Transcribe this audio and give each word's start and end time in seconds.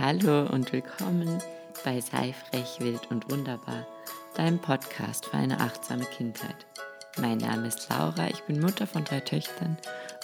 Hallo 0.00 0.46
und 0.52 0.72
willkommen 0.72 1.42
bei 1.84 2.00
Sei 2.00 2.32
frech, 2.32 2.78
wild 2.78 3.10
und 3.10 3.28
wunderbar, 3.32 3.84
deinem 4.36 4.60
Podcast 4.60 5.26
für 5.26 5.36
eine 5.36 5.58
achtsame 5.58 6.04
Kindheit. 6.04 6.66
Mein 7.16 7.38
Name 7.38 7.66
ist 7.66 7.88
Laura, 7.90 8.28
ich 8.30 8.40
bin 8.42 8.60
Mutter 8.60 8.86
von 8.86 9.02
drei 9.02 9.18
Töchtern 9.18 9.76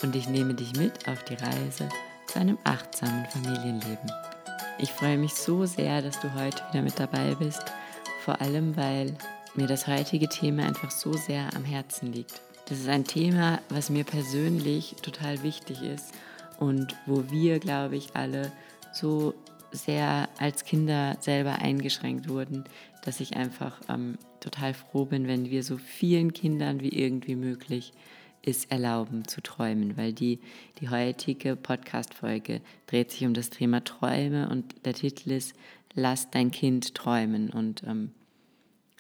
und 0.05 0.15
ich 0.15 0.29
nehme 0.29 0.55
dich 0.55 0.77
mit 0.77 1.09
auf 1.09 1.25
die 1.25 1.35
Reise 1.35 1.89
zu 2.29 2.39
einem 2.39 2.57
achtsamen 2.63 3.27
Familienleben. 3.27 4.13
Ich 4.79 4.93
freue 4.93 5.19
mich 5.19 5.35
so 5.35 5.67
sehr, 5.67 6.03
dass 6.03 6.21
du 6.21 6.33
heute 6.35 6.63
wieder 6.71 6.83
mit 6.83 7.01
dabei 7.01 7.35
bist, 7.35 7.65
vor 8.25 8.41
allem 8.41 8.77
weil 8.77 9.17
mir 9.57 9.67
das 9.67 9.89
heutige 9.89 10.29
Thema 10.29 10.67
einfach 10.67 10.93
so 10.93 11.15
sehr 11.15 11.49
am 11.57 11.65
Herzen 11.65 12.13
liegt. 12.13 12.41
Das 12.69 12.79
ist 12.79 12.89
ein 12.89 13.05
Thema, 13.05 13.59
was 13.71 13.91
mir 13.91 14.05
persönlich 14.05 14.95
total 15.03 15.43
wichtig 15.43 15.83
ist 15.83 16.15
und 16.61 16.95
wo 17.07 17.25
wir, 17.29 17.59
glaube 17.59 17.97
ich, 17.97 18.15
alle 18.15 18.53
so 18.93 19.35
sehr 19.75 20.29
als 20.39 20.65
Kinder 20.65 21.17
selber 21.21 21.59
eingeschränkt 21.59 22.29
wurden, 22.29 22.65
dass 23.03 23.21
ich 23.21 23.37
einfach 23.37 23.81
ähm, 23.89 24.17
total 24.41 24.75
froh 24.75 25.05
bin, 25.05 25.27
wenn 25.27 25.51
wir 25.51 25.63
so 25.63 25.77
vielen 25.77 26.33
Kindern 26.33 26.81
wie 26.81 26.91
irgendwie 26.91 27.37
möglich 27.37 27.93
ist 28.43 28.71
erlauben 28.71 29.27
zu 29.27 29.41
träumen, 29.41 29.97
weil 29.97 30.13
die, 30.13 30.39
die 30.81 30.91
heutige 30.91 31.57
Podcast-Folge 31.57 32.61
dreht 32.87 33.11
sich 33.11 33.25
um 33.25 33.35
das 33.35 33.51
Thema 33.51 33.83
Träume 33.85 34.49
und 34.49 34.75
der 34.85 34.95
Titel 34.95 35.31
ist 35.31 35.55
Lass 35.97 36.31
dein 36.31 36.51
Kind 36.51 36.95
träumen. 36.95 37.51
Und 37.51 37.85
ähm, 37.85 38.11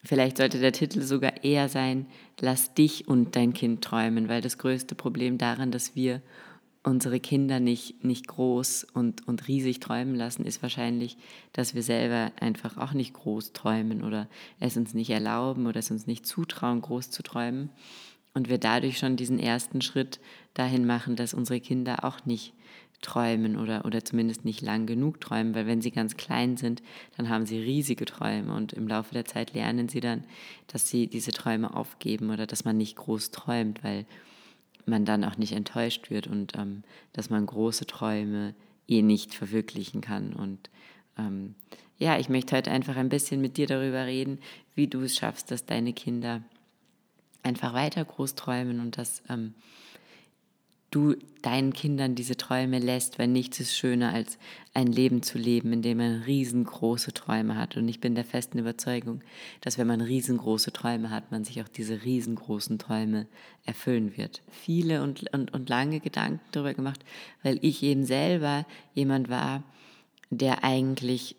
Vielleicht 0.04 0.36
sollte 0.36 0.60
der 0.60 0.72
Titel 0.72 1.00
sogar 1.00 1.44
eher 1.44 1.70
sein, 1.70 2.06
lass 2.38 2.74
dich 2.74 3.08
und 3.08 3.36
dein 3.36 3.54
Kind 3.54 3.82
träumen, 3.82 4.28
weil 4.28 4.42
das 4.42 4.58
größte 4.58 4.94
Problem 4.94 5.38
daran, 5.38 5.70
dass 5.70 5.96
wir 5.96 6.20
unsere 6.84 7.18
Kinder 7.18 7.60
nicht, 7.60 8.04
nicht 8.04 8.28
groß 8.28 8.84
und, 8.92 9.26
und 9.26 9.48
riesig 9.48 9.80
träumen 9.80 10.14
lassen, 10.14 10.44
ist 10.44 10.62
wahrscheinlich, 10.62 11.16
dass 11.52 11.74
wir 11.74 11.82
selber 11.82 12.30
einfach 12.38 12.76
auch 12.76 12.92
nicht 12.92 13.14
groß 13.14 13.52
träumen 13.52 14.04
oder 14.04 14.28
es 14.60 14.76
uns 14.76 14.92
nicht 14.92 15.10
erlauben 15.10 15.66
oder 15.66 15.80
es 15.80 15.90
uns 15.90 16.06
nicht 16.06 16.26
zutrauen, 16.26 16.82
groß 16.82 17.10
zu 17.10 17.22
träumen. 17.22 17.70
Und 18.34 18.48
wir 18.48 18.58
dadurch 18.58 18.98
schon 18.98 19.16
diesen 19.16 19.38
ersten 19.38 19.80
Schritt 19.80 20.20
dahin 20.52 20.86
machen, 20.86 21.16
dass 21.16 21.34
unsere 21.34 21.60
Kinder 21.60 22.04
auch 22.04 22.26
nicht 22.26 22.52
träumen 23.00 23.56
oder, 23.56 23.84
oder 23.84 24.04
zumindest 24.04 24.44
nicht 24.44 24.60
lang 24.60 24.86
genug 24.86 25.20
träumen, 25.20 25.54
weil 25.54 25.66
wenn 25.66 25.80
sie 25.80 25.90
ganz 25.90 26.16
klein 26.16 26.56
sind, 26.56 26.82
dann 27.16 27.28
haben 27.28 27.46
sie 27.46 27.58
riesige 27.58 28.04
Träume 28.04 28.54
und 28.54 28.72
im 28.72 28.88
Laufe 28.88 29.14
der 29.14 29.24
Zeit 29.24 29.54
lernen 29.54 29.88
sie 29.88 30.00
dann, 30.00 30.24
dass 30.66 30.88
sie 30.88 31.06
diese 31.06 31.32
Träume 31.32 31.74
aufgeben 31.74 32.30
oder 32.30 32.46
dass 32.46 32.64
man 32.64 32.76
nicht 32.76 32.96
groß 32.96 33.30
träumt, 33.30 33.84
weil 33.84 34.06
man 34.86 35.04
dann 35.04 35.24
auch 35.24 35.36
nicht 35.36 35.52
enttäuscht 35.52 36.10
wird 36.10 36.26
und 36.26 36.56
ähm, 36.56 36.82
dass 37.12 37.30
man 37.30 37.46
große 37.46 37.86
Träume 37.86 38.54
eh 38.88 39.02
nicht 39.02 39.34
verwirklichen 39.34 40.00
kann. 40.00 40.32
Und 40.32 40.70
ähm, 41.18 41.54
ja, 41.98 42.18
ich 42.18 42.28
möchte 42.28 42.56
heute 42.56 42.70
einfach 42.70 42.96
ein 42.96 43.08
bisschen 43.08 43.40
mit 43.40 43.56
dir 43.56 43.66
darüber 43.66 44.06
reden, 44.06 44.40
wie 44.74 44.86
du 44.86 45.00
es 45.02 45.16
schaffst, 45.16 45.50
dass 45.50 45.64
deine 45.64 45.92
Kinder 45.92 46.42
einfach 47.42 47.74
weiter 47.74 48.04
groß 48.04 48.34
träumen 48.34 48.80
und 48.80 48.98
dass 48.98 49.22
ähm, 49.28 49.54
du 50.94 51.16
deinen 51.42 51.72
Kindern 51.72 52.14
diese 52.14 52.36
Träume 52.36 52.78
lässt, 52.78 53.18
weil 53.18 53.28
nichts 53.28 53.60
ist 53.60 53.76
schöner 53.76 54.12
als 54.12 54.38
ein 54.72 54.86
Leben 54.86 55.22
zu 55.22 55.36
leben, 55.36 55.72
in 55.72 55.82
dem 55.82 55.98
man 55.98 56.22
riesengroße 56.22 57.12
Träume 57.12 57.56
hat. 57.56 57.76
Und 57.76 57.88
ich 57.88 58.00
bin 58.00 58.14
der 58.14 58.24
festen 58.24 58.58
Überzeugung, 58.58 59.20
dass 59.60 59.76
wenn 59.76 59.86
man 59.86 60.00
riesengroße 60.00 60.72
Träume 60.72 61.10
hat, 61.10 61.30
man 61.30 61.44
sich 61.44 61.60
auch 61.60 61.68
diese 61.68 62.04
riesengroßen 62.04 62.78
Träume 62.78 63.26
erfüllen 63.64 64.16
wird. 64.16 64.42
Viele 64.50 65.02
und, 65.02 65.32
und, 65.34 65.52
und 65.52 65.68
lange 65.68 66.00
Gedanken 66.00 66.40
darüber 66.52 66.74
gemacht, 66.74 67.04
weil 67.42 67.58
ich 67.60 67.82
eben 67.82 68.04
selber 68.04 68.64
jemand 68.94 69.28
war, 69.28 69.62
der 70.30 70.64
eigentlich 70.64 71.36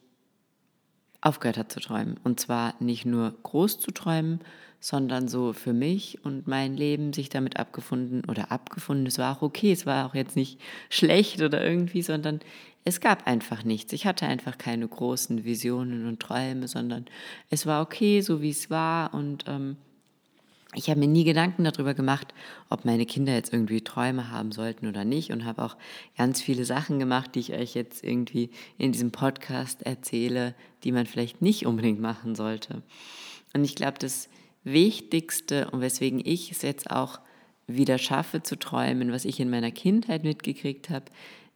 aufgehört 1.21 1.57
hat 1.57 1.71
zu 1.71 1.79
träumen. 1.79 2.19
Und 2.23 2.39
zwar 2.39 2.75
nicht 2.79 3.05
nur 3.05 3.35
groß 3.41 3.79
zu 3.79 3.91
träumen, 3.91 4.39
sondern 4.85 5.27
so 5.27 5.51
für 5.51 5.73
mich 5.73 6.23
und 6.23 6.45
mein 6.47 6.77
Leben 6.77 7.11
sich 7.11 7.29
damit 7.29 7.57
abgefunden 7.57 8.21
oder 8.29 8.51
abgefunden. 8.51 9.07
Es 9.07 9.17
war 9.17 9.35
auch 9.35 9.41
okay, 9.41 9.71
es 9.71 9.87
war 9.87 10.05
auch 10.05 10.13
jetzt 10.13 10.35
nicht 10.35 10.61
schlecht 10.91 11.41
oder 11.41 11.65
irgendwie, 11.65 12.03
sondern 12.03 12.39
es 12.83 12.99
gab 12.99 13.25
einfach 13.25 13.63
nichts. 13.63 13.93
Ich 13.93 14.05
hatte 14.05 14.27
einfach 14.27 14.59
keine 14.59 14.87
großen 14.87 15.43
Visionen 15.43 16.05
und 16.05 16.19
Träume, 16.19 16.67
sondern 16.67 17.05
es 17.49 17.65
war 17.65 17.81
okay, 17.81 18.21
so 18.21 18.43
wie 18.43 18.51
es 18.51 18.69
war 18.69 19.11
und 19.15 19.45
ähm, 19.47 19.77
ich 20.75 20.91
habe 20.91 20.99
mir 20.99 21.07
nie 21.07 21.23
Gedanken 21.23 21.63
darüber 21.63 21.95
gemacht, 21.95 22.35
ob 22.69 22.85
meine 22.85 23.07
Kinder 23.07 23.33
jetzt 23.33 23.51
irgendwie 23.51 23.81
Träume 23.81 24.29
haben 24.29 24.51
sollten 24.51 24.85
oder 24.85 25.03
nicht 25.03 25.31
und 25.31 25.45
habe 25.45 25.63
auch 25.63 25.77
ganz 26.15 26.43
viele 26.43 26.63
Sachen 26.63 26.99
gemacht, 26.99 27.33
die 27.33 27.39
ich 27.39 27.53
euch 27.53 27.73
jetzt 27.73 28.03
irgendwie 28.03 28.51
in 28.77 28.91
diesem 28.91 29.09
Podcast 29.09 29.81
erzähle, 29.81 30.53
die 30.83 30.91
man 30.91 31.07
vielleicht 31.07 31.41
nicht 31.41 31.65
unbedingt 31.65 32.01
machen 32.01 32.35
sollte. 32.35 32.83
Und 33.55 33.63
ich 33.63 33.73
glaube, 33.73 33.97
das 33.97 34.29
Wichtigste 34.65 35.69
und 35.71 35.79
weswegen 35.79 36.21
ich 36.23 36.51
es 36.51 36.61
jetzt 36.61 36.91
auch 36.91 37.19
wieder 37.67 37.97
schaffe 37.97 38.43
zu 38.43 38.57
träumen, 38.57 39.11
was 39.11 39.25
ich 39.25 39.39
in 39.39 39.49
meiner 39.49 39.71
Kindheit 39.71 40.23
mitgekriegt 40.23 40.89
habe, 40.89 41.05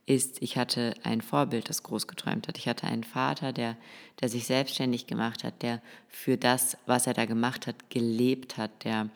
ist, 0.05 0.41
ich 0.41 0.57
hatte 0.57 0.95
ein 1.03 1.21
Vorbild, 1.21 1.69
das 1.69 1.83
groß 1.83 2.07
geträumt 2.07 2.47
hat. 2.47 2.57
Ich 2.57 2.67
hatte 2.67 2.87
einen 2.87 3.03
Vater, 3.03 3.53
der, 3.53 3.77
der 4.21 4.29
sich 4.29 4.47
selbstständig 4.47 5.05
gemacht 5.05 5.43
hat, 5.43 5.61
der 5.61 5.81
für 6.07 6.35
das, 6.35 6.77
was 6.87 7.05
er 7.05 7.13
da 7.13 7.25
gemacht 7.25 7.67
hat, 7.67 7.91
gelebt 7.91 8.57
hat, 8.57 8.83
der 8.85 9.09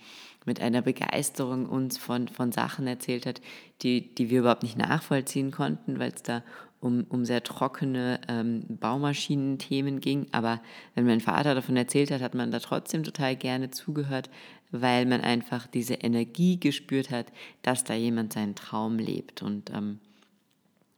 mit 0.46 0.62
einer 0.62 0.82
Begeisterung 0.84 1.68
uns 1.68 1.98
von, 1.98 2.28
von 2.28 2.52
Sachen 2.52 2.86
erzählt 2.86 3.26
hat, 3.26 3.42
die, 3.82 4.14
die 4.14 4.30
wir 4.30 4.42
überhaupt 4.42 4.62
nicht 4.62 4.78
nachvollziehen 4.78 5.50
konnten, 5.50 5.98
weil 5.98 6.12
es 6.14 6.22
da 6.22 6.44
um, 6.84 7.06
um 7.10 7.26
sehr 7.26 7.44
trockene 7.44 8.20
ähm, 8.28 8.64
Baumaschinenthemen 8.68 10.02
ging. 10.02 10.28
Aber 10.32 10.62
wenn 10.96 11.06
mein 11.06 11.22
Vater 11.22 11.56
davon 11.56 11.78
erzählt 11.78 12.12
hat, 12.12 12.22
hat 12.22 12.36
man 12.36 12.52
da 12.52 12.60
trotzdem 12.60 13.04
total 13.04 13.36
gerne 13.36 13.72
zugehört, 13.72 14.30
weil 14.72 15.06
man 15.06 15.22
einfach 15.22 15.66
diese 15.68 15.96
Energie 15.96 16.60
gespürt 16.60 17.10
hat, 17.10 17.28
dass 17.62 17.84
da 17.84 17.94
jemand 17.94 18.34
seinen 18.34 18.56
Traum 18.56 19.00
lebt. 19.00 19.42
Und 19.42 19.70
ähm, 19.72 20.00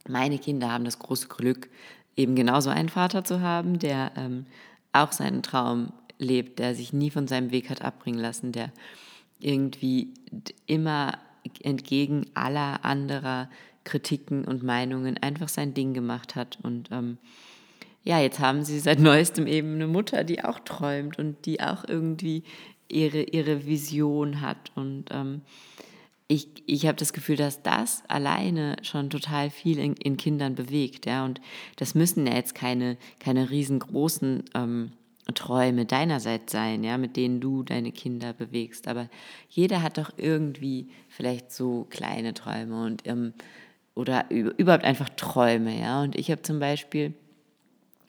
meine 0.07 0.39
Kinder 0.39 0.71
haben 0.71 0.85
das 0.85 0.99
große 0.99 1.27
Glück, 1.27 1.69
eben 2.15 2.35
genauso 2.35 2.69
einen 2.69 2.89
Vater 2.89 3.23
zu 3.23 3.41
haben, 3.41 3.77
der 3.77 4.11
ähm, 4.15 4.45
auch 4.91 5.11
seinen 5.11 5.43
Traum 5.43 5.91
lebt, 6.17 6.59
der 6.59 6.73
sich 6.73 6.93
nie 6.93 7.11
von 7.11 7.27
seinem 7.27 7.51
Weg 7.51 7.69
hat 7.69 7.83
abbringen 7.83 8.19
lassen, 8.19 8.51
der 8.51 8.71
irgendwie 9.39 10.13
immer 10.65 11.19
entgegen 11.61 12.25
aller 12.33 12.83
anderer 12.83 13.49
Kritiken 13.85 14.43
und 14.43 14.63
Meinungen 14.63 15.17
einfach 15.17 15.47
sein 15.47 15.73
Ding 15.73 15.93
gemacht 15.93 16.35
hat. 16.35 16.57
Und 16.61 16.89
ähm, 16.91 17.17
ja, 18.03 18.19
jetzt 18.19 18.39
haben 18.39 18.63
sie 18.63 18.79
seit 18.79 18.99
neuestem 18.99 19.47
eben 19.47 19.75
eine 19.75 19.87
Mutter, 19.87 20.25
die 20.25 20.43
auch 20.43 20.59
träumt 20.59 21.17
und 21.17 21.45
die 21.45 21.61
auch 21.61 21.85
irgendwie 21.87 22.43
ihre, 22.89 23.23
ihre 23.23 23.65
Vision 23.65 24.41
hat. 24.41 24.71
Und 24.75 25.05
ähm, 25.11 25.41
ich, 26.27 26.47
ich 26.65 26.87
habe 26.87 26.97
das 26.97 27.13
Gefühl, 27.13 27.35
dass 27.35 27.61
das 27.61 28.03
alleine 28.07 28.75
schon 28.81 29.09
total 29.09 29.49
viel 29.49 29.79
in, 29.79 29.93
in, 29.93 30.17
Kindern 30.17 30.55
bewegt. 30.55 31.05
Ja? 31.05 31.23
Und 31.23 31.39
das 31.77 31.95
müssen 31.95 32.27
ja 32.27 32.33
jetzt 32.33 32.55
keine, 32.55 32.97
keine 33.19 33.49
riesengroßen 33.49 34.43
ähm, 34.55 34.91
Träume 35.33 35.85
deinerseits 35.85 36.51
sein, 36.51 36.83
ja, 36.83 36.99
mit 36.99 37.17
denen 37.17 37.41
du 37.41 37.63
deine 37.63 37.91
Kinder 37.91 38.33
bewegst. 38.33 38.87
Aber 38.87 39.09
jeder 39.49 39.81
hat 39.81 39.97
doch 39.97 40.11
irgendwie 40.17 40.89
vielleicht 41.09 41.51
so 41.51 41.87
kleine 41.89 42.35
Träume 42.35 42.83
und 42.85 43.01
ähm, 43.07 43.33
oder 43.95 44.29
überhaupt 44.29 44.83
einfach 44.83 45.09
Träume, 45.09 45.79
ja. 45.79 46.03
Und 46.03 46.15
ich 46.15 46.29
habe 46.29 46.41
zum 46.41 46.59
Beispiel 46.59 47.13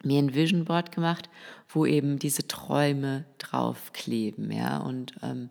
mir 0.03 0.19
ein 0.19 0.35
Vision 0.35 0.65
Board 0.65 0.93
gemacht, 0.93 1.31
wo 1.69 1.87
eben 1.87 2.19
diese 2.19 2.47
Träume 2.47 3.25
draufkleben, 3.39 4.51
ja, 4.51 4.79
und 4.79 5.15
ähm, 5.23 5.49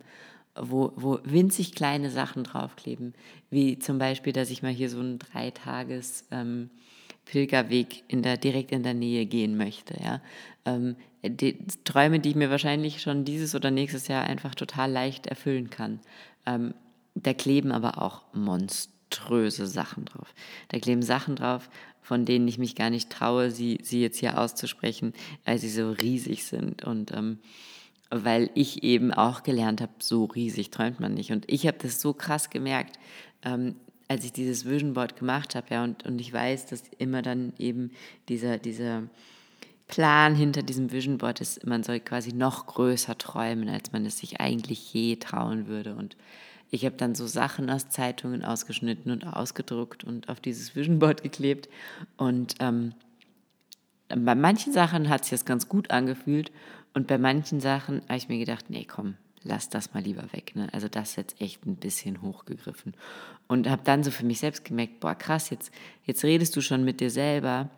wo, 0.58 0.92
wo 0.96 1.18
winzig 1.24 1.74
kleine 1.74 2.10
Sachen 2.10 2.44
draufkleben, 2.44 3.14
wie 3.50 3.78
zum 3.78 3.98
Beispiel, 3.98 4.32
dass 4.32 4.50
ich 4.50 4.62
mal 4.62 4.72
hier 4.72 4.88
so 4.88 5.00
einen 5.00 5.18
Dreitages 5.18 6.26
ähm, 6.30 6.70
Pilgerweg 7.24 8.04
in 8.08 8.22
der, 8.22 8.36
direkt 8.36 8.72
in 8.72 8.82
der 8.82 8.94
Nähe 8.94 9.26
gehen 9.26 9.56
möchte, 9.56 10.00
ja. 10.02 10.20
Ähm, 10.64 10.96
die 11.22 11.58
Träume, 11.84 12.20
die 12.20 12.30
ich 12.30 12.36
mir 12.36 12.50
wahrscheinlich 12.50 13.00
schon 13.02 13.24
dieses 13.24 13.54
oder 13.54 13.70
nächstes 13.70 14.06
Jahr 14.06 14.24
einfach 14.24 14.54
total 14.54 14.92
leicht 14.92 15.26
erfüllen 15.26 15.70
kann. 15.70 15.98
Ähm, 16.44 16.74
da 17.14 17.32
kleben 17.32 17.72
aber 17.72 18.00
auch 18.00 18.22
Monster 18.32 18.95
monströse 19.06 19.66
Sachen 19.66 20.04
drauf. 20.04 20.34
Da 20.68 20.78
kleben 20.78 21.02
Sachen 21.02 21.36
drauf, 21.36 21.68
von 22.02 22.24
denen 22.24 22.46
ich 22.48 22.58
mich 22.58 22.74
gar 22.74 22.90
nicht 22.90 23.10
traue, 23.10 23.50
sie, 23.50 23.78
sie 23.82 24.00
jetzt 24.00 24.18
hier 24.18 24.38
auszusprechen, 24.38 25.12
weil 25.44 25.58
sie 25.58 25.70
so 25.70 25.90
riesig 25.90 26.44
sind. 26.44 26.84
Und 26.84 27.12
ähm, 27.12 27.38
weil 28.10 28.50
ich 28.54 28.84
eben 28.84 29.12
auch 29.12 29.42
gelernt 29.42 29.80
habe, 29.80 29.92
so 29.98 30.24
riesig 30.24 30.70
träumt 30.70 31.00
man 31.00 31.14
nicht. 31.14 31.32
Und 31.32 31.50
ich 31.50 31.66
habe 31.66 31.78
das 31.80 32.00
so 32.00 32.12
krass 32.12 32.50
gemerkt, 32.50 32.98
ähm, 33.42 33.74
als 34.08 34.24
ich 34.24 34.32
dieses 34.32 34.64
Vision 34.64 34.94
Board 34.94 35.16
gemacht 35.16 35.56
habe, 35.56 35.66
ja, 35.70 35.82
und, 35.82 36.06
und 36.06 36.20
ich 36.20 36.32
weiß, 36.32 36.66
dass 36.66 36.84
immer 36.98 37.22
dann 37.22 37.52
eben 37.58 37.90
dieser, 38.28 38.58
dieser 38.58 39.02
Plan 39.88 40.36
hinter 40.36 40.62
diesem 40.62 40.92
Vision 40.92 41.18
Board 41.18 41.40
ist, 41.40 41.66
man 41.66 41.82
soll 41.82 41.98
quasi 41.98 42.32
noch 42.32 42.66
größer 42.66 43.18
träumen, 43.18 43.68
als 43.68 43.90
man 43.90 44.06
es 44.06 44.18
sich 44.18 44.40
eigentlich 44.40 44.92
je 44.94 45.16
trauen 45.16 45.66
würde. 45.66 45.96
Und 45.96 46.16
ich 46.70 46.84
habe 46.84 46.96
dann 46.96 47.14
so 47.14 47.26
Sachen 47.26 47.70
aus 47.70 47.88
Zeitungen 47.88 48.44
ausgeschnitten 48.44 49.12
und 49.12 49.24
ausgedruckt 49.24 50.04
und 50.04 50.28
auf 50.28 50.40
dieses 50.40 50.74
Vision 50.74 50.98
Board 50.98 51.22
geklebt. 51.22 51.68
Und 52.16 52.54
ähm, 52.60 52.92
bei 54.08 54.34
manchen 54.34 54.72
Sachen 54.72 55.08
hat 55.08 55.24
sich 55.24 55.32
das 55.32 55.44
ganz 55.44 55.68
gut 55.68 55.90
angefühlt 55.90 56.50
und 56.94 57.06
bei 57.06 57.18
manchen 57.18 57.60
Sachen 57.60 58.02
habe 58.08 58.16
ich 58.16 58.28
mir 58.28 58.38
gedacht, 58.38 58.66
nee, 58.68 58.84
komm, 58.84 59.14
lass 59.42 59.68
das 59.68 59.94
mal 59.94 60.02
lieber 60.02 60.32
weg. 60.32 60.54
Ne? 60.54 60.68
Also 60.72 60.88
das 60.88 61.10
ist 61.10 61.16
jetzt 61.16 61.40
echt 61.40 61.66
ein 61.66 61.76
bisschen 61.76 62.22
hochgegriffen. 62.22 62.94
Und 63.48 63.68
habe 63.68 63.82
dann 63.84 64.02
so 64.02 64.10
für 64.10 64.24
mich 64.24 64.40
selbst 64.40 64.64
gemerkt, 64.64 65.00
boah, 65.00 65.14
krass, 65.14 65.50
jetzt, 65.50 65.72
jetzt 66.04 66.24
redest 66.24 66.56
du 66.56 66.60
schon 66.60 66.84
mit 66.84 67.00
dir 67.00 67.10
selber, 67.10 67.70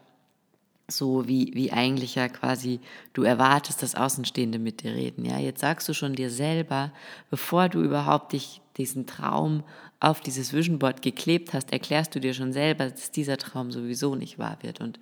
so 0.91 1.29
wie, 1.29 1.53
wie 1.55 1.71
eigentlich 1.71 2.15
ja 2.15 2.29
quasi 2.29 2.81
du 3.13 3.23
erwartest, 3.23 3.83
dass 3.83 3.95
Außenstehende 3.95 4.59
mit 4.59 4.83
dir 4.83 4.95
reden. 4.95 5.25
Ja, 5.25 5.39
jetzt 5.39 5.61
sagst 5.61 5.89
du 5.89 5.93
schon 5.93 6.15
dir 6.15 6.31
selber, 6.31 6.93
bevor 7.31 7.69
du 7.69 7.83
überhaupt 7.83 8.33
dich 8.33 8.63
diesen 8.79 9.07
Traum 9.07 9.65
auf 10.01 10.21
dieses 10.21 10.53
Vision 10.53 10.79
Board 10.79 11.03
geklebt 11.03 11.53
hast, 11.53 11.73
erklärst 11.73 12.15
du 12.15 12.21
dir 12.21 12.33
schon 12.33 12.53
selber, 12.53 12.89
dass 12.89 13.11
dieser 13.11 13.37
Traum 13.37 13.71
sowieso 13.71 14.15
nicht 14.15 14.39
wahr 14.39 14.59
wird. 14.63 14.81
Und 14.81 14.99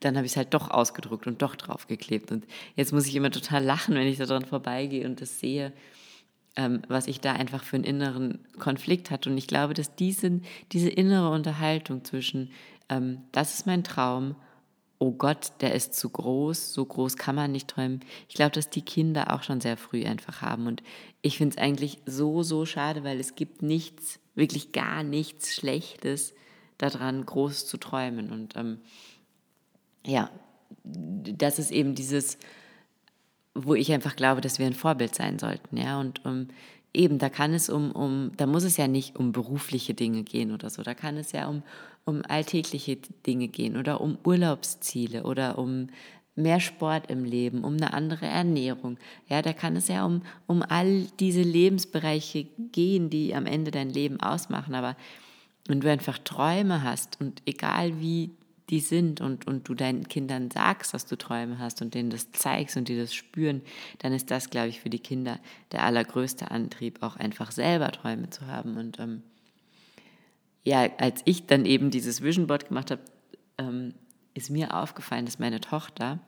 dann 0.00 0.16
habe 0.16 0.26
ich 0.26 0.32
es 0.32 0.36
halt 0.36 0.54
doch 0.54 0.70
ausgedruckt 0.70 1.26
und 1.26 1.42
doch 1.42 1.56
draufgeklebt. 1.56 2.30
Und 2.30 2.46
jetzt 2.76 2.92
muss 2.92 3.06
ich 3.06 3.16
immer 3.16 3.30
total 3.30 3.64
lachen, 3.64 3.94
wenn 3.94 4.06
ich 4.06 4.18
da 4.18 4.26
dran 4.26 4.44
vorbeigehe 4.44 5.06
und 5.06 5.20
das 5.20 5.40
sehe, 5.40 5.72
ähm, 6.56 6.82
was 6.88 7.08
ich 7.08 7.20
da 7.20 7.32
einfach 7.32 7.64
für 7.64 7.76
einen 7.76 7.84
inneren 7.84 8.38
Konflikt 8.58 9.10
hatte. 9.10 9.30
Und 9.30 9.38
ich 9.38 9.48
glaube, 9.48 9.74
dass 9.74 9.96
diese, 9.96 10.40
diese 10.72 10.90
innere 10.90 11.30
Unterhaltung 11.30 12.04
zwischen, 12.04 12.50
ähm, 12.88 13.22
das 13.32 13.54
ist 13.54 13.66
mein 13.66 13.82
Traum, 13.82 14.36
oh 14.98 15.12
Gott, 15.12 15.52
der 15.60 15.74
ist 15.74 15.94
zu 15.94 16.08
groß, 16.08 16.72
so 16.72 16.84
groß 16.84 17.16
kann 17.16 17.34
man 17.34 17.52
nicht 17.52 17.68
träumen. 17.68 18.00
Ich 18.28 18.34
glaube, 18.34 18.52
dass 18.52 18.70
die 18.70 18.82
Kinder 18.82 19.34
auch 19.34 19.42
schon 19.42 19.60
sehr 19.60 19.76
früh 19.76 20.04
einfach 20.04 20.40
haben. 20.40 20.66
Und 20.66 20.82
ich 21.22 21.38
finde 21.38 21.56
es 21.56 21.62
eigentlich 21.62 21.98
so, 22.06 22.42
so 22.42 22.64
schade, 22.64 23.04
weil 23.04 23.20
es 23.20 23.34
gibt 23.34 23.62
nichts, 23.62 24.20
wirklich 24.34 24.72
gar 24.72 25.02
nichts 25.02 25.54
Schlechtes 25.54 26.34
daran, 26.78 27.26
groß 27.26 27.66
zu 27.66 27.76
träumen. 27.76 28.30
Und 28.30 28.56
ähm, 28.56 28.78
ja, 30.06 30.30
das 30.84 31.58
ist 31.58 31.70
eben 31.70 31.94
dieses, 31.94 32.38
wo 33.54 33.74
ich 33.74 33.92
einfach 33.92 34.16
glaube, 34.16 34.40
dass 34.40 34.58
wir 34.58 34.66
ein 34.66 34.74
Vorbild 34.74 35.14
sein 35.14 35.38
sollten, 35.38 35.76
ja, 35.76 36.00
und 36.00 36.24
um, 36.24 36.48
eben, 36.94 37.18
da 37.18 37.28
kann 37.28 37.52
es 37.52 37.68
um, 37.68 37.90
um, 37.92 38.32
da 38.36 38.46
muss 38.46 38.64
es 38.64 38.76
ja 38.76 38.88
nicht 38.88 39.16
um 39.16 39.32
berufliche 39.32 39.94
Dinge 39.94 40.22
gehen 40.22 40.52
oder 40.52 40.70
so, 40.70 40.82
da 40.82 40.94
kann 40.94 41.16
es 41.16 41.32
ja 41.32 41.48
um, 41.48 41.62
um 42.04 42.22
alltägliche 42.26 42.96
Dinge 43.26 43.48
gehen 43.48 43.76
oder 43.76 44.00
um 44.00 44.16
Urlaubsziele 44.24 45.24
oder 45.24 45.58
um 45.58 45.88
mehr 46.36 46.60
Sport 46.60 47.10
im 47.10 47.24
Leben, 47.24 47.64
um 47.64 47.74
eine 47.74 47.92
andere 47.92 48.26
Ernährung. 48.26 48.98
Ja, 49.28 49.42
da 49.42 49.52
kann 49.52 49.76
es 49.76 49.88
ja 49.88 50.04
um, 50.04 50.22
um 50.46 50.62
all 50.62 51.06
diese 51.20 51.42
Lebensbereiche 51.42 52.46
gehen, 52.72 53.10
die 53.10 53.34
am 53.34 53.46
Ende 53.46 53.70
dein 53.70 53.90
Leben 53.90 54.20
ausmachen. 54.20 54.74
Aber 54.74 54.96
wenn 55.66 55.80
du 55.80 55.90
einfach 55.90 56.18
Träume 56.18 56.82
hast 56.82 57.20
und 57.20 57.42
egal 57.46 58.00
wie 58.00 58.30
die 58.70 58.80
sind 58.80 59.20
und, 59.20 59.46
und 59.46 59.68
du 59.68 59.74
deinen 59.74 60.08
Kindern 60.08 60.50
sagst, 60.50 60.94
dass 60.94 61.06
du 61.06 61.16
Träume 61.16 61.58
hast 61.58 61.82
und 61.82 61.94
denen 61.94 62.10
das 62.10 62.32
zeigst 62.32 62.76
und 62.76 62.88
die 62.88 62.96
das 62.96 63.14
spüren, 63.14 63.62
dann 63.98 64.12
ist 64.12 64.30
das, 64.30 64.50
glaube 64.50 64.68
ich, 64.68 64.80
für 64.80 64.90
die 64.90 65.00
Kinder 65.00 65.38
der 65.72 65.82
allergrößte 65.84 66.50
Antrieb, 66.50 67.02
auch 67.02 67.16
einfach 67.16 67.52
selber 67.52 67.92
Träume 67.92 68.30
zu 68.30 68.46
haben. 68.46 68.76
Und 68.76 68.98
ähm, 68.98 69.22
ja, 70.64 70.88
als 70.98 71.20
ich 71.26 71.46
dann 71.46 71.66
eben 71.66 71.90
dieses 71.90 72.22
Vision 72.22 72.46
Board 72.46 72.68
gemacht 72.68 72.90
habe, 72.90 73.02
ähm, 73.58 73.94
ist 74.32 74.50
mir 74.50 74.74
aufgefallen, 74.74 75.26
dass 75.26 75.38
meine 75.38 75.60
Tochter 75.60 76.20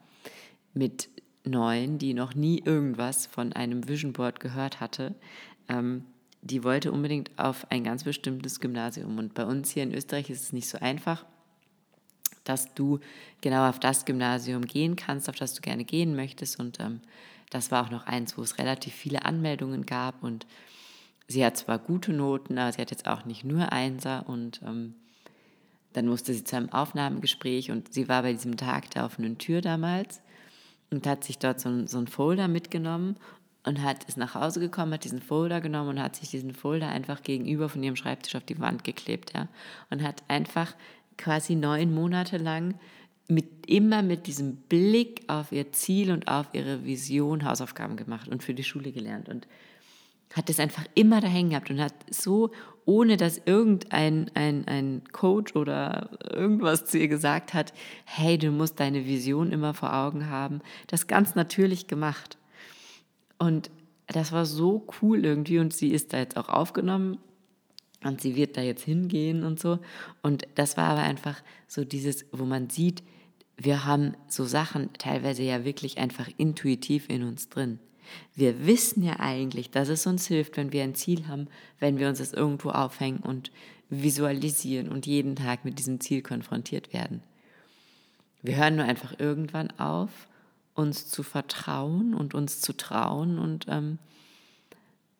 mit 0.73 1.09
neun, 1.43 1.97
die 1.97 2.13
noch 2.13 2.35
nie 2.35 2.61
irgendwas 2.63 3.25
von 3.25 3.53
einem 3.53 3.87
Vision 3.87 4.13
Board 4.13 4.39
gehört 4.39 4.79
hatte, 4.79 5.15
ähm, 5.69 6.05
die 6.43 6.63
wollte 6.63 6.91
unbedingt 6.91 7.31
auf 7.37 7.69
ein 7.71 7.83
ganz 7.83 8.03
bestimmtes 8.03 8.59
Gymnasium. 8.59 9.17
Und 9.17 9.33
bei 9.33 9.45
uns 9.45 9.71
hier 9.71 9.83
in 9.83 9.93
Österreich 9.93 10.29
ist 10.29 10.43
es 10.43 10.53
nicht 10.53 10.69
so 10.69 10.77
einfach 10.77 11.25
dass 12.49 12.73
du 12.73 12.99
genau 13.41 13.67
auf 13.67 13.79
das 13.79 14.05
Gymnasium 14.05 14.65
gehen 14.65 14.95
kannst, 14.95 15.29
auf 15.29 15.35
das 15.35 15.53
du 15.53 15.61
gerne 15.61 15.83
gehen 15.83 16.15
möchtest. 16.15 16.59
Und 16.59 16.79
ähm, 16.79 17.01
das 17.49 17.71
war 17.71 17.85
auch 17.85 17.91
noch 17.91 18.05
eins, 18.05 18.37
wo 18.37 18.41
es 18.41 18.57
relativ 18.57 18.93
viele 18.93 19.25
Anmeldungen 19.25 19.85
gab. 19.85 20.23
Und 20.23 20.45
sie 21.27 21.45
hat 21.45 21.57
zwar 21.57 21.79
gute 21.79 22.13
Noten, 22.13 22.57
aber 22.57 22.71
sie 22.71 22.81
hat 22.81 22.91
jetzt 22.91 23.07
auch 23.07 23.25
nicht 23.25 23.43
nur 23.43 23.71
Einser. 23.71 24.27
Und 24.27 24.61
ähm, 24.65 24.95
dann 25.93 26.07
musste 26.07 26.33
sie 26.33 26.43
zu 26.43 26.55
einem 26.55 26.71
Aufnahmegespräch 26.71 27.71
und 27.71 27.93
sie 27.93 28.07
war 28.07 28.21
bei 28.21 28.33
diesem 28.33 28.57
Tag 28.57 28.91
der 28.91 29.05
offenen 29.05 29.37
Tür 29.37 29.61
damals 29.61 30.21
und 30.91 31.07
hat 31.07 31.23
sich 31.23 31.39
dort 31.39 31.59
so 31.59 31.69
ein, 31.69 31.87
so 31.87 31.97
ein 31.97 32.07
Folder 32.07 32.47
mitgenommen 32.47 33.17
und 33.65 33.81
hat 33.81 34.05
ist 34.05 34.17
nach 34.17 34.35
Hause 34.35 34.59
gekommen, 34.59 34.93
hat 34.93 35.03
diesen 35.03 35.21
Folder 35.21 35.59
genommen 35.59 35.89
und 35.89 35.99
hat 36.01 36.15
sich 36.15 36.29
diesen 36.29 36.53
Folder 36.53 36.87
einfach 36.87 37.21
gegenüber 37.21 37.67
von 37.67 37.83
ihrem 37.83 37.95
Schreibtisch 37.95 38.35
auf 38.35 38.43
die 38.43 38.59
Wand 38.59 38.83
geklebt, 38.83 39.33
ja, 39.35 39.47
und 39.89 40.03
hat 40.03 40.23
einfach 40.29 40.73
quasi 41.17 41.55
neun 41.55 41.93
Monate 41.93 42.37
lang 42.37 42.75
mit, 43.27 43.67
immer 43.67 44.01
mit 44.01 44.27
diesem 44.27 44.55
Blick 44.55 45.23
auf 45.27 45.51
ihr 45.51 45.71
Ziel 45.71 46.11
und 46.11 46.27
auf 46.27 46.47
ihre 46.53 46.85
Vision 46.85 47.45
Hausaufgaben 47.45 47.97
gemacht 47.97 48.27
und 48.29 48.43
für 48.43 48.53
die 48.53 48.63
Schule 48.63 48.91
gelernt 48.91 49.27
und 49.29 49.47
hat 50.33 50.49
das 50.49 50.59
einfach 50.59 50.85
immer 50.93 51.21
da 51.21 51.27
hängen 51.27 51.51
gehabt 51.51 51.69
und 51.69 51.79
hat 51.79 51.93
so, 52.09 52.51
ohne 52.85 53.17
dass 53.17 53.41
irgendein 53.45 54.29
ein, 54.33 54.67
ein 54.67 55.01
Coach 55.11 55.55
oder 55.55 56.09
irgendwas 56.29 56.85
zu 56.85 56.97
ihr 56.97 57.07
gesagt 57.07 57.53
hat, 57.53 57.73
hey, 58.05 58.37
du 58.37 58.51
musst 58.51 58.79
deine 58.79 59.05
Vision 59.05 59.51
immer 59.51 59.73
vor 59.73 59.93
Augen 59.93 60.29
haben, 60.29 60.61
das 60.87 61.07
ganz 61.07 61.35
natürlich 61.35 61.87
gemacht. 61.87 62.37
Und 63.37 63.69
das 64.07 64.31
war 64.31 64.45
so 64.45 64.87
cool 65.01 65.25
irgendwie 65.25 65.59
und 65.59 65.73
sie 65.73 65.89
ist 65.89 66.13
da 66.13 66.17
jetzt 66.17 66.37
auch 66.37 66.49
aufgenommen 66.49 67.17
und 68.03 68.21
sie 68.21 68.35
wird 68.35 68.57
da 68.57 68.61
jetzt 68.61 68.83
hingehen 68.83 69.43
und 69.43 69.59
so. 69.59 69.79
Und 70.21 70.47
das 70.55 70.77
war 70.77 70.89
aber 70.89 71.01
einfach 71.01 71.41
so 71.67 71.83
dieses, 71.83 72.25
wo 72.31 72.45
man 72.45 72.69
sieht, 72.69 73.03
wir 73.57 73.85
haben 73.85 74.15
so 74.27 74.45
Sachen 74.45 74.93
teilweise 74.93 75.43
ja 75.43 75.65
wirklich 75.65 75.97
einfach 75.97 76.29
intuitiv 76.37 77.09
in 77.09 77.23
uns 77.23 77.49
drin. 77.49 77.79
Wir 78.35 78.65
wissen 78.65 79.03
ja 79.03 79.19
eigentlich, 79.19 79.71
dass 79.71 79.89
es 79.89 80.05
uns 80.05 80.27
hilft, 80.27 80.57
wenn 80.57 80.71
wir 80.71 80.83
ein 80.83 80.95
Ziel 80.95 81.27
haben, 81.27 81.47
wenn 81.79 81.97
wir 81.97 82.07
uns 82.07 82.19
das 82.19 82.33
irgendwo 82.33 82.69
aufhängen 82.69 83.19
und 83.19 83.51
visualisieren 83.89 84.89
und 84.89 85.05
jeden 85.05 85.35
Tag 85.35 85.65
mit 85.65 85.79
diesem 85.79 85.99
Ziel 85.99 86.21
konfrontiert 86.21 86.93
werden. 86.93 87.23
Wir 88.41 88.57
hören 88.57 88.75
nur 88.75 88.85
einfach 88.85 89.19
irgendwann 89.19 89.71
auf, 89.79 90.27
uns 90.73 91.07
zu 91.07 91.23
vertrauen 91.23 92.13
und 92.13 92.33
uns 92.33 92.61
zu 92.61 92.73
trauen 92.73 93.39
und 93.39 93.65
ähm, 93.67 93.97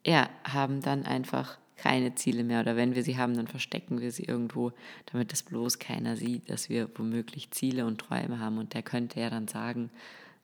ja, 0.05 0.29
haben 0.43 0.81
dann 0.81 1.03
einfach 1.03 1.57
keine 1.77 2.15
Ziele 2.15 2.43
mehr. 2.43 2.59
Oder 2.61 2.75
wenn 2.75 2.95
wir 2.95 3.03
sie 3.03 3.17
haben, 3.17 3.35
dann 3.35 3.47
verstecken 3.47 4.01
wir 4.01 4.11
sie 4.11 4.23
irgendwo, 4.23 4.71
damit 5.11 5.31
das 5.31 5.43
bloß 5.43 5.79
keiner 5.79 6.17
sieht, 6.17 6.49
dass 6.49 6.69
wir 6.69 6.89
womöglich 6.95 7.51
Ziele 7.51 7.85
und 7.85 7.99
Träume 7.99 8.39
haben. 8.39 8.57
Und 8.57 8.73
der 8.73 8.83
könnte 8.83 9.19
ja 9.19 9.29
dann 9.29 9.47
sagen, 9.47 9.89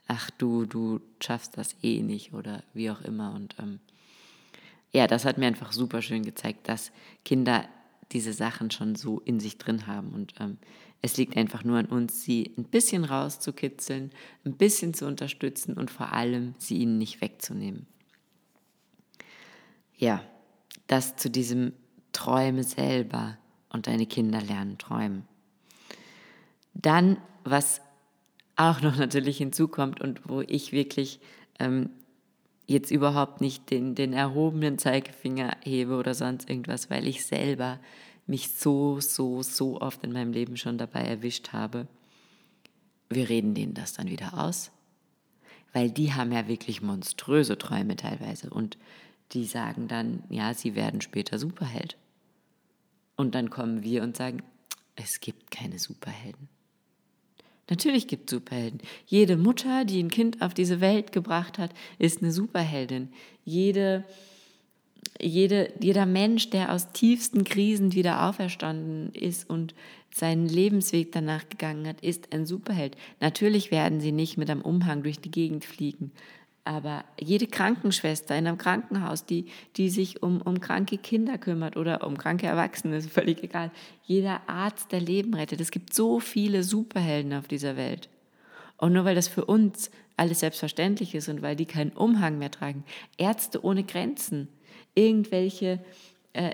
ach 0.07 0.30
du, 0.31 0.66
du 0.66 1.02
schaffst 1.19 1.57
das 1.57 1.75
eh 1.81 2.02
nicht 2.02 2.33
oder 2.33 2.63
wie 2.73 2.92
auch 2.92 3.02
immer. 3.02 3.33
Und 3.33 3.56
ähm, 3.59 3.80
ja, 4.92 5.07
das 5.07 5.25
hat 5.25 5.37
mir 5.37 5.47
einfach 5.47 5.71
super 5.71 6.02
schön 6.02 6.23
gezeigt, 6.23 6.69
dass 6.69 6.92
Kinder 7.25 7.66
diese 8.11 8.33
Sachen 8.33 8.69
schon 8.69 8.95
so 8.95 9.19
in 9.19 9.40
sich 9.40 9.57
drin 9.57 9.87
haben. 9.87 10.13
Und 10.13 10.35
ähm, 10.40 10.57
es 11.02 11.18
liegt 11.18 11.35
einfach 11.35 11.63
nur 11.63 11.80
an 11.80 11.87
uns, 11.87 12.23
sie 12.23 12.54
ein 12.57 12.66
bisschen 12.66 13.04
rauszukitzeln, 13.04 14.11
ein 14.45 14.54
bisschen 14.56 14.94
zu 14.94 15.07
unterstützen 15.07 15.73
und 15.73 15.90
vor 15.90 16.13
allem 16.13 16.54
sie 16.59 16.78
ihnen 16.78 16.97
nicht 16.97 17.21
wegzunehmen. 17.21 17.87
Ja, 19.97 20.23
das 20.94 21.16
zu 21.16 21.31
diesem 21.31 21.73
Träume 22.12 22.64
selber 22.64 23.40
und 23.69 23.88
deine 23.88 24.06
Kinder 24.06 24.40
lernen 24.40 24.78
träumen. 24.78 25.23
Dann, 26.76 27.18
was 27.44 27.81
auch 28.56 28.80
noch 28.81 28.95
natürlich 28.95 29.40
hinzukommt 29.40 30.02
und 30.02 30.30
wo 30.30 30.42
ich 30.42 30.71
wirklich 30.71 31.19
ähm, 31.57 31.90
jetzt 32.68 32.92
überhaupt 32.92 33.42
nicht 33.42 33.71
den, 33.71 33.95
den 33.95 34.14
erhobenen 34.14 34.78
Zeigefinger 34.78 35.57
hebe 35.64 35.95
oder 35.95 36.14
sonst 36.14 36.47
irgendwas, 36.47 36.92
weil 36.92 37.07
ich 37.07 37.26
selber 37.26 37.80
mich 38.28 38.52
so, 38.52 39.00
so, 39.00 39.42
so 39.42 39.81
oft 39.81 40.04
in 40.04 40.14
meinem 40.14 40.31
Leben 40.31 40.57
schon 40.57 40.78
dabei 40.78 41.02
erwischt 41.02 41.54
habe. 41.54 41.88
Wir 43.09 43.30
reden 43.30 43.56
denen 43.56 43.73
das 43.73 43.94
dann 43.94 44.12
wieder 44.12 44.38
aus, 44.38 44.69
weil 45.73 45.90
die 45.90 46.14
haben 46.14 46.31
ja 46.31 46.47
wirklich 46.47 46.83
monströse 46.83 47.57
Träume 47.57 47.95
teilweise 47.95 48.52
und 48.52 48.78
die 49.33 49.45
sagen 49.45 49.87
dann, 49.87 50.23
ja, 50.30 50.54
sie 50.54 50.75
werden 50.75 51.02
später 51.02 51.40
Superheld. 51.40 51.97
Und 53.16 53.35
dann 53.35 53.49
kommen 53.49 53.83
wir 53.83 54.04
und 54.04 54.18
sagen, 54.18 54.44
es 54.95 55.19
gibt 55.19 55.52
keine 55.52 55.80
Superhelden. 55.80 56.49
Natürlich 57.69 58.07
gibt 58.07 58.30
es 58.30 58.35
Superhelden. 58.35 58.81
Jede 59.06 59.37
Mutter, 59.37 59.85
die 59.85 60.02
ein 60.02 60.09
Kind 60.09 60.42
auf 60.42 60.54
diese 60.54 60.81
Welt 60.81 61.11
gebracht 61.11 61.57
hat, 61.57 61.71
ist 61.97 62.21
eine 62.21 62.31
Superheldin. 62.31 63.09
Jede, 63.45 64.04
jede, 65.19 65.71
jeder 65.80 66.06
Mensch, 66.06 66.49
der 66.49 66.71
aus 66.71 66.92
tiefsten 66.92 67.44
Krisen 67.44 67.94
wieder 67.94 68.28
auferstanden 68.28 69.13
ist 69.13 69.49
und 69.49 69.73
seinen 70.13 70.47
Lebensweg 70.47 71.11
danach 71.11 71.49
gegangen 71.49 71.87
hat, 71.87 72.02
ist 72.02 72.33
ein 72.33 72.45
Superheld. 72.45 72.97
Natürlich 73.19 73.71
werden 73.71 74.02
sie 74.02 74.11
nicht 74.11 74.37
mit 74.37 74.49
einem 74.49 74.61
Umhang 74.61 75.02
durch 75.02 75.19
die 75.19 75.31
Gegend 75.31 75.66
fliegen, 75.66 76.11
aber 76.66 77.04
jede 77.20 77.48
Krankenschwester 77.48 78.38
in 78.38 78.48
einem 78.48 78.58
Krankenhaus, 78.58 79.26
die, 79.26 79.48
die 79.76 79.90
sich 79.90 80.24
um, 80.24 80.42
um 80.42 80.62
kranke 80.62 80.98
Kinder 80.98 81.38
kümmert 81.38 81.76
oder 81.76 82.08
um 82.08 82.18
kranke 82.18 82.48
Erwachsene, 82.48 82.98
ist 82.98 83.10
völlig 83.10 83.44
egal. 83.44 83.72
Jeder 84.04 84.42
Arzt, 84.48 84.92
der 84.92 85.02
Leben 85.02 85.34
rettet. 85.34 85.60
Es 85.60 85.72
gibt 85.72 85.94
so 85.94 86.20
viele 86.20 86.64
Superhelden 86.64 87.34
auf 87.34 87.48
dieser 87.48 87.76
Welt. 87.76 88.08
Und 88.78 88.94
nur 88.94 89.04
weil 89.06 89.16
das 89.16 89.28
für 89.28 89.46
uns 89.46 89.92
alles 90.16 90.40
selbstverständlich 90.40 91.16
ist 91.16 91.28
und 91.28 91.42
weil 91.42 91.56
die 91.56 91.66
keinen 91.66 91.92
Umhang 91.92 92.38
mehr 92.38 92.52
tragen. 92.52 92.86
Ärzte 93.18 93.64
ohne 93.64 93.84
Grenzen, 93.84 94.48
irgendwelche 94.96 95.80
äh, 96.34 96.52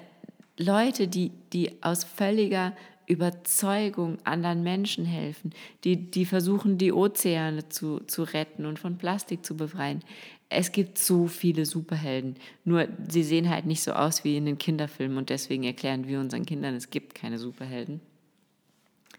Leute, 0.57 1.07
die, 1.07 1.31
die 1.53 1.81
aus 1.83 2.03
völliger 2.03 2.73
Überzeugung 3.09 4.19
anderen 4.23 4.61
Menschen 4.61 5.03
helfen, 5.03 5.51
die, 5.83 6.09
die 6.11 6.25
versuchen, 6.25 6.77
die 6.77 6.93
Ozeane 6.93 7.67
zu, 7.67 7.99
zu 8.01 8.23
retten 8.23 8.65
und 8.67 8.77
von 8.77 8.97
Plastik 8.97 9.43
zu 9.43 9.57
befreien. 9.57 10.03
Es 10.47 10.71
gibt 10.71 10.97
so 10.99 11.27
viele 11.27 11.65
Superhelden, 11.65 12.35
nur 12.63 12.87
sie 13.07 13.23
sehen 13.23 13.49
halt 13.49 13.65
nicht 13.65 13.81
so 13.81 13.93
aus 13.93 14.23
wie 14.23 14.37
in 14.37 14.45
den 14.45 14.59
Kinderfilmen 14.59 15.17
und 15.17 15.29
deswegen 15.29 15.63
erklären 15.63 16.07
wir 16.07 16.19
unseren 16.19 16.45
Kindern, 16.45 16.75
es 16.75 16.91
gibt 16.91 17.15
keine 17.15 17.39
Superhelden. 17.39 17.99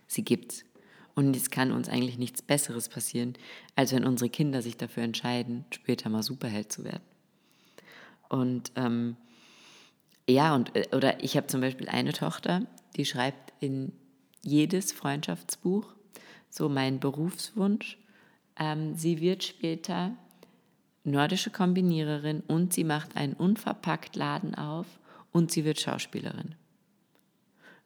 Sie 0.07 0.23
gibt's. 0.23 0.65
Und 1.17 1.37
es 1.37 1.51
kann 1.51 1.73
uns 1.73 1.89
eigentlich 1.89 2.19
nichts 2.19 2.41
Besseres 2.41 2.89
passieren, 2.89 3.35
als 3.75 3.93
wenn 3.93 4.05
unsere 4.05 4.31
Kinder 4.31 4.63
sich 4.63 4.77
dafür 4.77 5.03
entscheiden, 5.03 5.65
später 5.71 6.09
mal 6.09 6.23
Superheld 6.23 6.73
zu 6.73 6.85
werden. 6.85 7.03
Und 8.29 8.71
ähm, 8.77 9.17
ja, 10.29 10.55
und 10.55 10.75
äh, 10.77 10.87
oder 10.95 11.23
ich 11.23 11.37
habe 11.37 11.49
zum 11.49 11.61
Beispiel 11.61 11.89
eine 11.89 12.13
Tochter, 12.13 12.67
die 12.97 13.05
schreibt 13.05 13.53
in 13.61 13.93
jedes 14.43 14.93
Freundschaftsbuch 14.93 15.95
so 16.49 16.69
mein 16.69 17.01
Berufswunsch. 17.01 17.99
Ähm, 18.57 18.95
sie 18.95 19.21
wird 19.21 19.45
später 19.45 20.13
nordische 21.05 21.51
Kombiniererin 21.51 22.43
und 22.47 22.73
sie 22.73 22.85
macht 22.85 23.17
einen 23.17 23.35
unverpackt 23.35 24.17
Laden 24.17 24.55
auf 24.55 24.87
und 25.33 25.51
sie 25.51 25.65
wird 25.65 25.81
Schauspielerin. 25.81 26.55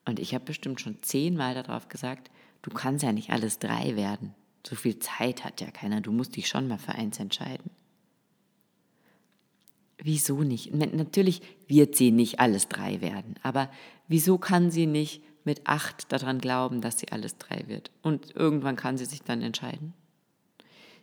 Und 0.07 0.19
ich 0.19 0.35
habe 0.35 0.45
bestimmt 0.45 0.81
schon 0.81 1.03
zehnmal 1.03 1.55
darauf 1.55 1.89
gesagt, 1.89 2.31
du 2.63 2.71
kannst 2.71 3.05
ja 3.05 3.13
nicht 3.13 3.31
alles 3.31 3.59
drei 3.59 3.97
werden. 3.97 4.35
So 4.67 4.77
viel 4.77 4.99
Zeit 4.99 5.45
hat 5.45 5.61
ja 5.61 5.71
keiner, 5.71 6.01
du 6.01 6.13
musst 6.13 6.37
dich 6.37 6.49
schon 6.49 6.69
mal 6.69 6.79
für 6.79 6.95
eins 6.95 7.19
entscheiden. 7.21 7.71
Wieso 10.07 10.43
nicht? 10.43 10.75
Natürlich 10.75 11.41
wird 11.67 11.97
sie 11.97 12.11
nicht 12.11 12.39
alles 12.39 12.69
drei 12.69 13.01
werden, 13.01 13.37
aber 13.43 13.71
wieso 14.07 14.37
kann 14.37 14.71
sie 14.71 14.85
nicht 14.85 15.23
mit 15.45 15.63
acht 15.67 16.13
daran 16.13 16.41
glauben, 16.41 16.83
dass 16.83 16.99
sie 16.99 17.11
alles 17.11 17.39
drei 17.39 17.65
wird? 17.69 17.91
Und 18.03 18.37
irgendwann 18.37 18.77
kann 18.77 18.99
sie 18.99 19.07
sich 19.07 19.23
dann 19.23 19.41
entscheiden. 19.41 19.95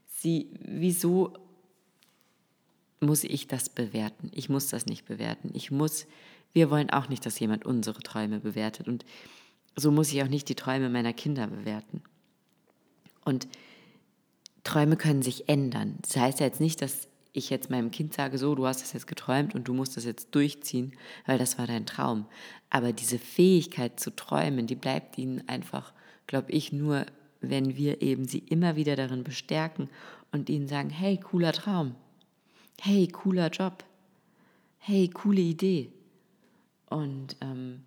Sie, 0.05 0.51
wieso 0.60 1.34
muss 3.00 3.24
ich 3.24 3.48
das 3.48 3.70
bewerten? 3.70 4.29
Ich 4.36 4.50
muss 4.50 4.67
das 4.67 4.86
nicht 4.86 5.05
bewerten. 5.05 5.50
Ich 5.55 5.72
muss, 5.72 6.05
wir 6.53 6.70
wollen 6.70 6.91
auch 6.91 7.10
nicht, 7.10 7.25
dass 7.25 7.39
jemand 7.39 7.65
unsere 7.65 8.01
Träume 8.01 8.39
bewertet. 8.39 8.88
Und 8.88 9.03
so 9.75 9.89
muss 9.89 10.13
ich 10.13 10.22
auch 10.22 10.29
nicht 10.29 10.48
die 10.48 10.53
Träume 10.53 10.91
meiner 10.91 11.13
Kinder 11.13 11.48
bewerten. 11.48 12.03
Und 13.25 13.48
Träume 14.63 14.96
können 14.96 15.24
sich 15.24 15.50
ändern. 15.50 15.98
Das 16.03 16.17
heißt 16.17 16.39
ja 16.39 16.46
jetzt 16.46 16.62
nicht, 16.62 16.84
dass 16.84 17.08
ich 17.33 17.50
jetzt 17.50 17.69
meinem 17.69 17.91
Kind 17.91 18.13
sage, 18.13 18.38
so, 18.38 18.55
du 18.55 18.65
hast 18.65 18.81
das 18.81 18.93
jetzt 18.93 19.07
geträumt 19.07 19.55
und 19.55 19.67
du 19.67 19.73
musst 19.73 19.95
das 19.95 20.05
jetzt 20.05 20.35
durchziehen, 20.35 20.93
weil 21.25 21.38
das 21.38 21.57
war 21.57 21.67
dein 21.67 21.85
Traum. 21.85 22.25
Aber 22.69 22.91
diese 22.91 23.19
Fähigkeit 23.19 24.00
zu 24.00 24.15
träumen, 24.15 24.67
die 24.67 24.75
bleibt 24.75 25.17
ihnen 25.17 25.47
einfach, 25.47 25.93
glaube 26.27 26.51
ich, 26.51 26.73
nur, 26.73 27.05
wenn 27.39 27.77
wir 27.77 28.01
eben 28.01 28.25
sie 28.27 28.39
immer 28.39 28.75
wieder 28.75 28.95
darin 28.95 29.23
bestärken 29.23 29.89
und 30.31 30.50
ihnen 30.50 30.67
sagen, 30.67 30.89
hey, 30.89 31.17
cooler 31.17 31.53
Traum, 31.53 31.95
hey, 32.79 33.07
cooler 33.07 33.50
Job, 33.50 33.83
hey, 34.77 35.07
coole 35.07 35.41
Idee. 35.41 35.91
Und 36.89 37.38
ähm, 37.41 37.83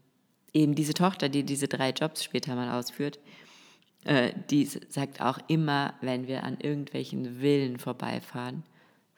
eben 0.55 0.75
diese 0.75 0.95
Tochter, 0.95 1.29
die 1.29 1.45
diese 1.45 1.69
drei 1.69 1.91
Jobs 1.91 2.25
später 2.25 2.55
mal 2.55 2.79
ausführt, 2.79 3.19
äh, 4.05 4.33
die 4.51 4.65
sagt 4.65 5.21
auch 5.21 5.39
immer, 5.49 5.95
wenn 6.01 6.27
wir 6.27 6.45
an 6.45 6.59
irgendwelchen 6.61 7.41
Villen 7.41 7.79
vorbeifahren, 7.79 8.63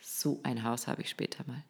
so 0.01 0.41
ein 0.43 0.63
Haus 0.63 0.87
habe 0.87 1.03
ich 1.03 1.11
später 1.11 1.45
mal. 1.47 1.63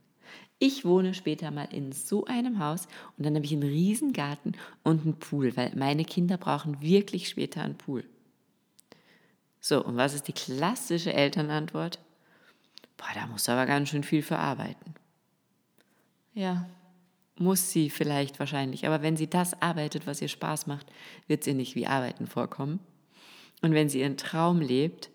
Ich 0.59 0.85
wohne 0.85 1.13
später 1.13 1.51
mal 1.51 1.69
in 1.71 1.93
so 1.93 2.25
einem 2.25 2.59
Haus 2.59 2.89
und 3.17 3.27
dann 3.27 3.35
habe 3.35 3.45
ich 3.45 3.53
einen 3.53 3.63
Riesengarten 3.63 4.57
und 4.83 5.03
einen 5.03 5.19
Pool, 5.19 5.57
weil 5.57 5.73
meine 5.77 6.05
Kinder 6.05 6.39
brauchen 6.39 6.81
wirklich 6.81 7.29
später 7.29 7.63
einen 7.63 7.77
Pool. 7.77 8.05
So, 9.61 9.85
und 9.85 9.97
was 9.97 10.15
ist 10.15 10.29
die 10.29 10.33
klassische 10.33 11.13
Elternantwort? 11.13 11.99
Boah, 12.97 13.09
da 13.15 13.27
muss 13.27 13.49
aber 13.49 13.67
ganz 13.67 13.91
schön 13.91 14.03
viel 14.03 14.23
für 14.23 14.39
arbeiten. 14.39 14.95
Ja, 16.33 16.69
muss 17.39 17.71
sie 17.71 17.91
vielleicht 17.91 18.39
wahrscheinlich, 18.39 18.87
aber 18.87 19.03
wenn 19.03 19.17
sie 19.17 19.29
das 19.29 19.61
arbeitet, 19.61 20.07
was 20.07 20.23
ihr 20.23 20.29
Spaß 20.29 20.67
macht, 20.67 20.87
wird 21.27 21.45
sie 21.45 21.53
nicht 21.53 21.75
wie 21.75 21.87
Arbeiten 21.87 22.27
vorkommen. 22.27 22.81
Und 23.61 23.75
wenn 23.75 23.89
sie 23.89 24.01
ihren 24.01 24.17
Traum 24.17 24.61
lebt, 24.61 25.11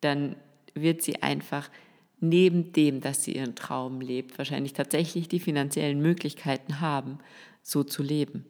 dann 0.00 0.36
wird 0.74 1.02
sie 1.02 1.22
einfach 1.22 1.70
neben 2.20 2.72
dem, 2.72 3.00
dass 3.00 3.24
sie 3.24 3.36
ihren 3.36 3.54
Traum 3.54 4.00
lebt, 4.00 4.38
wahrscheinlich 4.38 4.72
tatsächlich 4.72 5.28
die 5.28 5.40
finanziellen 5.40 6.00
Möglichkeiten 6.00 6.80
haben, 6.80 7.18
so 7.62 7.84
zu 7.84 8.02
leben. 8.02 8.44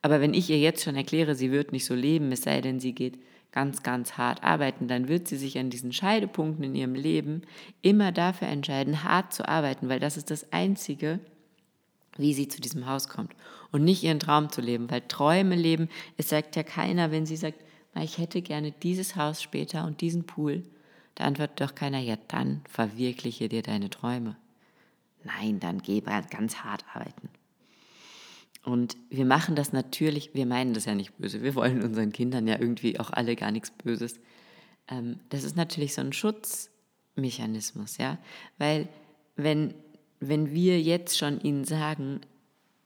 Aber 0.00 0.20
wenn 0.20 0.34
ich 0.34 0.50
ihr 0.50 0.58
jetzt 0.58 0.82
schon 0.82 0.96
erkläre, 0.96 1.34
sie 1.34 1.52
wird 1.52 1.72
nicht 1.72 1.84
so 1.84 1.94
leben, 1.94 2.32
es 2.32 2.42
sei 2.42 2.60
denn, 2.60 2.80
sie 2.80 2.92
geht 2.92 3.18
ganz, 3.52 3.82
ganz 3.82 4.14
hart 4.14 4.42
arbeiten, 4.42 4.88
dann 4.88 5.08
wird 5.08 5.28
sie 5.28 5.36
sich 5.36 5.58
an 5.58 5.70
diesen 5.70 5.92
Scheidepunkten 5.92 6.64
in 6.64 6.74
ihrem 6.74 6.94
Leben 6.94 7.42
immer 7.82 8.10
dafür 8.10 8.48
entscheiden, 8.48 9.04
hart 9.04 9.32
zu 9.32 9.48
arbeiten, 9.48 9.88
weil 9.88 10.00
das 10.00 10.16
ist 10.16 10.30
das 10.30 10.52
Einzige, 10.52 11.20
wie 12.16 12.34
sie 12.34 12.48
zu 12.48 12.60
diesem 12.60 12.86
Haus 12.86 13.08
kommt. 13.08 13.32
Und 13.70 13.84
nicht 13.84 14.02
ihren 14.02 14.20
Traum 14.20 14.50
zu 14.50 14.60
leben, 14.60 14.90
weil 14.90 15.02
Träume 15.02 15.54
leben, 15.54 15.88
es 16.16 16.28
sagt 16.28 16.56
ja 16.56 16.62
keiner, 16.62 17.10
wenn 17.10 17.26
sie 17.26 17.36
sagt, 17.36 17.58
ich 18.00 18.18
hätte 18.18 18.42
gerne 18.42 18.72
dieses 18.72 19.16
Haus 19.16 19.42
später 19.42 19.84
und 19.84 20.00
diesen 20.00 20.24
Pool, 20.24 20.62
da 21.14 21.24
antwortet 21.24 21.60
doch 21.60 21.74
keiner, 21.74 21.98
ja 21.98 22.16
dann 22.28 22.62
verwirkliche 22.68 23.48
dir 23.48 23.62
deine 23.62 23.90
Träume. 23.90 24.36
Nein, 25.24 25.60
dann 25.60 25.78
geh 25.82 26.00
ganz 26.30 26.56
hart 26.56 26.84
arbeiten. 26.94 27.28
Und 28.64 28.96
wir 29.10 29.24
machen 29.24 29.56
das 29.56 29.72
natürlich, 29.72 30.34
wir 30.34 30.46
meinen 30.46 30.72
das 30.72 30.84
ja 30.84 30.94
nicht 30.94 31.16
böse, 31.18 31.42
wir 31.42 31.54
wollen 31.54 31.82
unseren 31.82 32.12
Kindern 32.12 32.46
ja 32.46 32.58
irgendwie 32.58 32.98
auch 33.00 33.10
alle 33.10 33.34
gar 33.34 33.50
nichts 33.50 33.70
Böses. 33.70 34.20
Ähm, 34.88 35.18
das 35.30 35.42
ist 35.42 35.56
natürlich 35.56 35.94
so 35.94 36.00
ein 36.00 36.12
Schutzmechanismus, 36.12 37.98
ja, 37.98 38.18
weil 38.58 38.88
wenn, 39.36 39.74
wenn 40.20 40.52
wir 40.52 40.80
jetzt 40.80 41.18
schon 41.18 41.40
ihnen 41.40 41.64
sagen, 41.64 42.20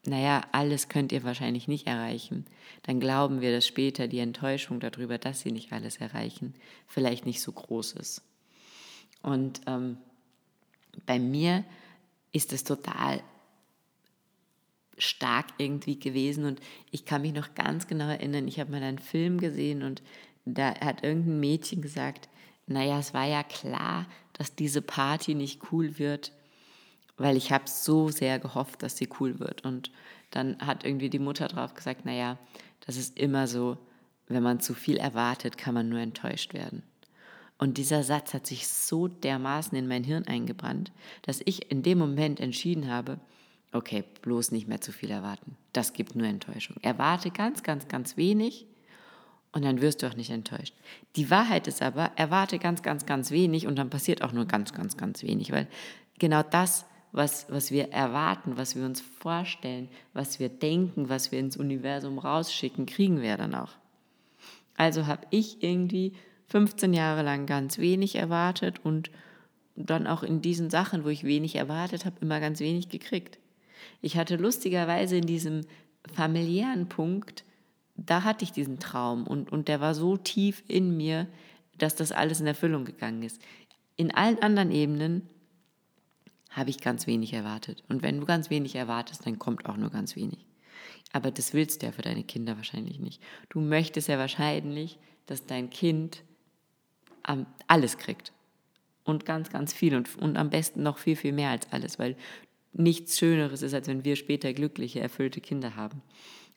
naja, 0.07 0.43
alles 0.53 0.89
könnt 0.89 1.13
ihr 1.13 1.25
wahrscheinlich 1.25 1.69
nicht 1.69 1.87
erreichen, 1.87 2.47
dann 2.83 3.01
glauben 3.01 3.41
wir, 3.41 3.53
dass 3.53 3.67
später 3.67 4.09
die 4.09 4.19
Enttäuschung 4.19 4.81
darüber, 4.81 5.19
dass 5.19 5.41
sie 5.41 5.53
nicht 5.53 5.73
alles 5.73 5.97
erreichen, 5.99 6.55
vielleicht 6.87 7.27
nicht 7.27 7.41
so 7.41 7.53
groß 7.53 7.93
ist. 7.93 8.23
Und 9.23 9.61
ähm, 9.67 9.99
bei 11.05 11.19
mir 11.19 11.65
ist 12.33 12.53
es 12.53 12.65
total 12.65 13.23
stark 14.99 15.47
irgendwie 15.59 15.99
gewesen 15.99 16.45
und 16.47 16.61
ich 16.91 17.05
kann 17.05 17.23
mich 17.23 17.35
noch 17.35 17.55
ganz 17.55 17.87
genau 17.87 18.09
erinnern, 18.09 18.49
ich 18.49 18.61
habe 18.61 18.73
mal 18.73 18.83
einen 18.83 18.99
Film 18.99 19.39
gesehen 19.39 19.83
und 19.83 20.03
da 20.45 20.75
hat 20.81 21.03
irgendein 21.03 21.41
Mädchen 21.41 21.83
gesagt, 21.83 22.29
naja, 22.67 22.99
es 22.99 23.13
war 23.13 23.27
ja 23.27 23.43
klar, 23.43 24.07
dass 24.33 24.55
diese 24.55 24.83
Party 24.83 25.35
nicht 25.35 25.71
cool 25.71 25.99
wird, 25.99 26.33
weil 27.17 27.37
ich 27.37 27.53
habe 27.53 27.65
so 27.67 28.09
sehr 28.09 28.39
gehofft, 28.39 28.83
dass 28.83 28.97
sie 28.97 29.09
cool 29.21 29.39
wird. 29.39 29.65
Und 29.65 29.91
dann 30.31 30.59
hat 30.59 30.85
irgendwie 30.85 31.11
die 31.11 31.19
Mutter 31.19 31.49
drauf 31.49 31.75
gesagt, 31.75 32.05
naja, 32.05 32.39
das 32.85 32.97
ist 32.97 33.19
immer 33.19 33.47
so, 33.47 33.79
wenn 34.29 34.43
man 34.43 34.61
zu 34.61 34.75
viel 34.75 34.97
erwartet, 34.97 35.57
kann 35.57 35.75
man 35.75 35.89
nur 35.89 36.01
enttäuscht 36.01 36.53
werden. 36.53 36.83
Und 37.59 37.79
dieser 37.79 38.03
Satz 38.03 38.35
hat 38.35 38.47
sich 38.47 38.69
so 38.69 39.09
dermaßen 39.09 39.77
in 39.79 39.89
mein 39.89 40.05
Hirn 40.05 40.27
eingebrannt, 40.27 40.93
dass 41.23 41.41
ich 41.45 41.71
in 41.71 41.83
dem 41.83 41.99
Moment 41.99 42.39
entschieden 42.39 42.91
habe, 42.91 43.19
okay, 43.73 44.05
bloß 44.23 44.53
nicht 44.53 44.69
mehr 44.69 44.81
zu 44.81 44.93
viel 44.93 45.11
erwarten. 45.11 45.57
Das 45.73 45.93
gibt 45.93 46.15
nur 46.17 46.27
Enttäuschung. 46.27 46.77
Erwarte 46.83 47.31
ganz, 47.31 47.63
ganz, 47.63 47.89
ganz 47.89 48.17
wenig 48.17 48.67
und 49.53 49.65
dann 49.65 49.81
wirst 49.81 50.03
du 50.03 50.07
auch 50.07 50.17
nicht 50.17 50.31
enttäuscht. 50.31 50.75
Die 51.17 51.31
Wahrheit 51.31 51.67
ist 51.67 51.81
aber, 51.81 52.13
erwarte 52.17 52.59
ganz, 52.59 52.83
ganz, 52.83 53.07
ganz 53.07 53.31
wenig 53.31 53.67
und 53.67 53.77
dann 53.77 53.89
passiert 53.89 54.23
auch 54.23 54.33
nur 54.33 54.45
ganz, 54.45 54.73
ganz, 54.75 54.97
ganz 54.99 55.23
wenig, 55.23 55.51
weil 55.51 55.67
genau 56.19 56.43
das 56.43 56.85
was, 57.13 57.47
was 57.49 57.71
wir 57.71 57.93
erwarten, 57.93 58.57
was 58.57 58.77
wir 58.77 58.85
uns 58.85 59.01
vorstellen, 59.01 59.89
was 60.13 60.39
wir 60.39 60.49
denken, 60.49 61.09
was 61.09 61.33
wir 61.33 61.39
ins 61.39 61.57
Universum 61.57 62.19
rausschicken, 62.19 62.87
kriegen 62.87 63.23
wir 63.23 63.37
dann 63.37 63.55
auch. 63.55 63.73
Also 64.77 65.07
habe 65.07 65.27
ich 65.31 65.63
irgendwie 65.63 66.13
15 66.49 66.93
Jahre 66.93 67.23
lang 67.23 67.47
ganz 67.47 67.79
wenig 67.79 68.17
erwartet 68.17 68.81
und 68.85 69.11
dann 69.75 70.07
auch 70.07 70.23
in 70.23 70.41
diesen 70.41 70.71
Sachen, 70.71 71.05
wo 71.05 71.09
ich 71.09 71.25
wenig 71.25 71.57
erwartet 71.57 72.05
habe, 72.05 72.17
immer 72.21 72.41
ganz 72.41 72.61
wenig 72.61 72.89
gekriegt. 72.89 73.39
Ich 74.01 74.17
hatte 74.17 74.37
lustigerweise 74.37 75.17
in 75.17 75.27
diesem 75.27 75.63
familiären 76.15 76.89
Punkt, 76.89 77.45
da 77.97 78.25
hatte 78.25 78.45
ich 78.45 78.53
diesen 78.53 78.79
Traum 78.79 79.27
und, 79.27 79.51
und 79.51 79.69
der 79.69 79.81
war 79.81 79.95
so 79.95 80.17
tief 80.17 80.63
in 80.69 80.97
mir, 80.97 81.27
dass 81.79 81.95
das 81.97 82.13
alles 82.13 82.41
in 82.41 82.47
Erfüllung 82.47 82.85
gegangen 82.85 83.23
ist. 83.23 83.41
In 83.97 84.15
allen 84.15 84.39
anderen 84.41 84.71
Ebenen 84.71 85.29
habe 86.57 86.71
ich 86.71 86.81
ganz 86.81 87.07
wenig 87.07 87.35
erwartet. 87.35 87.85
Und 87.89 88.03
wenn 88.03 88.19
du 88.19 88.25
ganz 88.25 88.49
wenig 88.49 88.75
erwartest, 88.75 89.27
dann 89.27 89.39
kommt 89.39 89.67
auch 89.67 89.77
nur 89.77 89.91
ganz 89.91 90.17
wenig. 90.17 90.47
Aber 91.13 91.31
das 91.31 91.53
willst 91.53 91.83
du 91.83 91.87
ja 91.87 91.93
für 91.93 92.03
deine 92.03 92.25
Kinder 92.25 92.57
wahrscheinlich 92.57 92.99
nicht. 92.99 93.23
Du 93.51 93.61
möchtest 93.61 94.09
ja 94.09 94.19
wahrscheinlich, 94.19 94.99
dass 95.27 95.45
dein 95.45 95.69
Kind 95.69 96.25
alles 97.67 97.99
kriegt. 97.99 98.33
Und 99.05 99.27
ganz, 99.27 99.51
ganz 99.51 99.73
viel 99.73 99.95
und, 99.95 100.17
und 100.17 100.37
am 100.37 100.51
besten 100.51 100.83
noch 100.83 100.99
viel, 100.99 101.15
viel 101.15 101.33
mehr 101.33 101.51
als 101.51 101.71
alles, 101.73 101.99
weil 101.99 102.17
nichts 102.73 103.19
Schöneres 103.19 103.63
ist, 103.63 103.75
als 103.75 103.87
wenn 103.87 104.05
wir 104.05 104.17
später 104.17 104.53
glückliche, 104.53 105.01
erfüllte 105.01 105.41
Kinder 105.41 105.77
haben. 105.77 106.03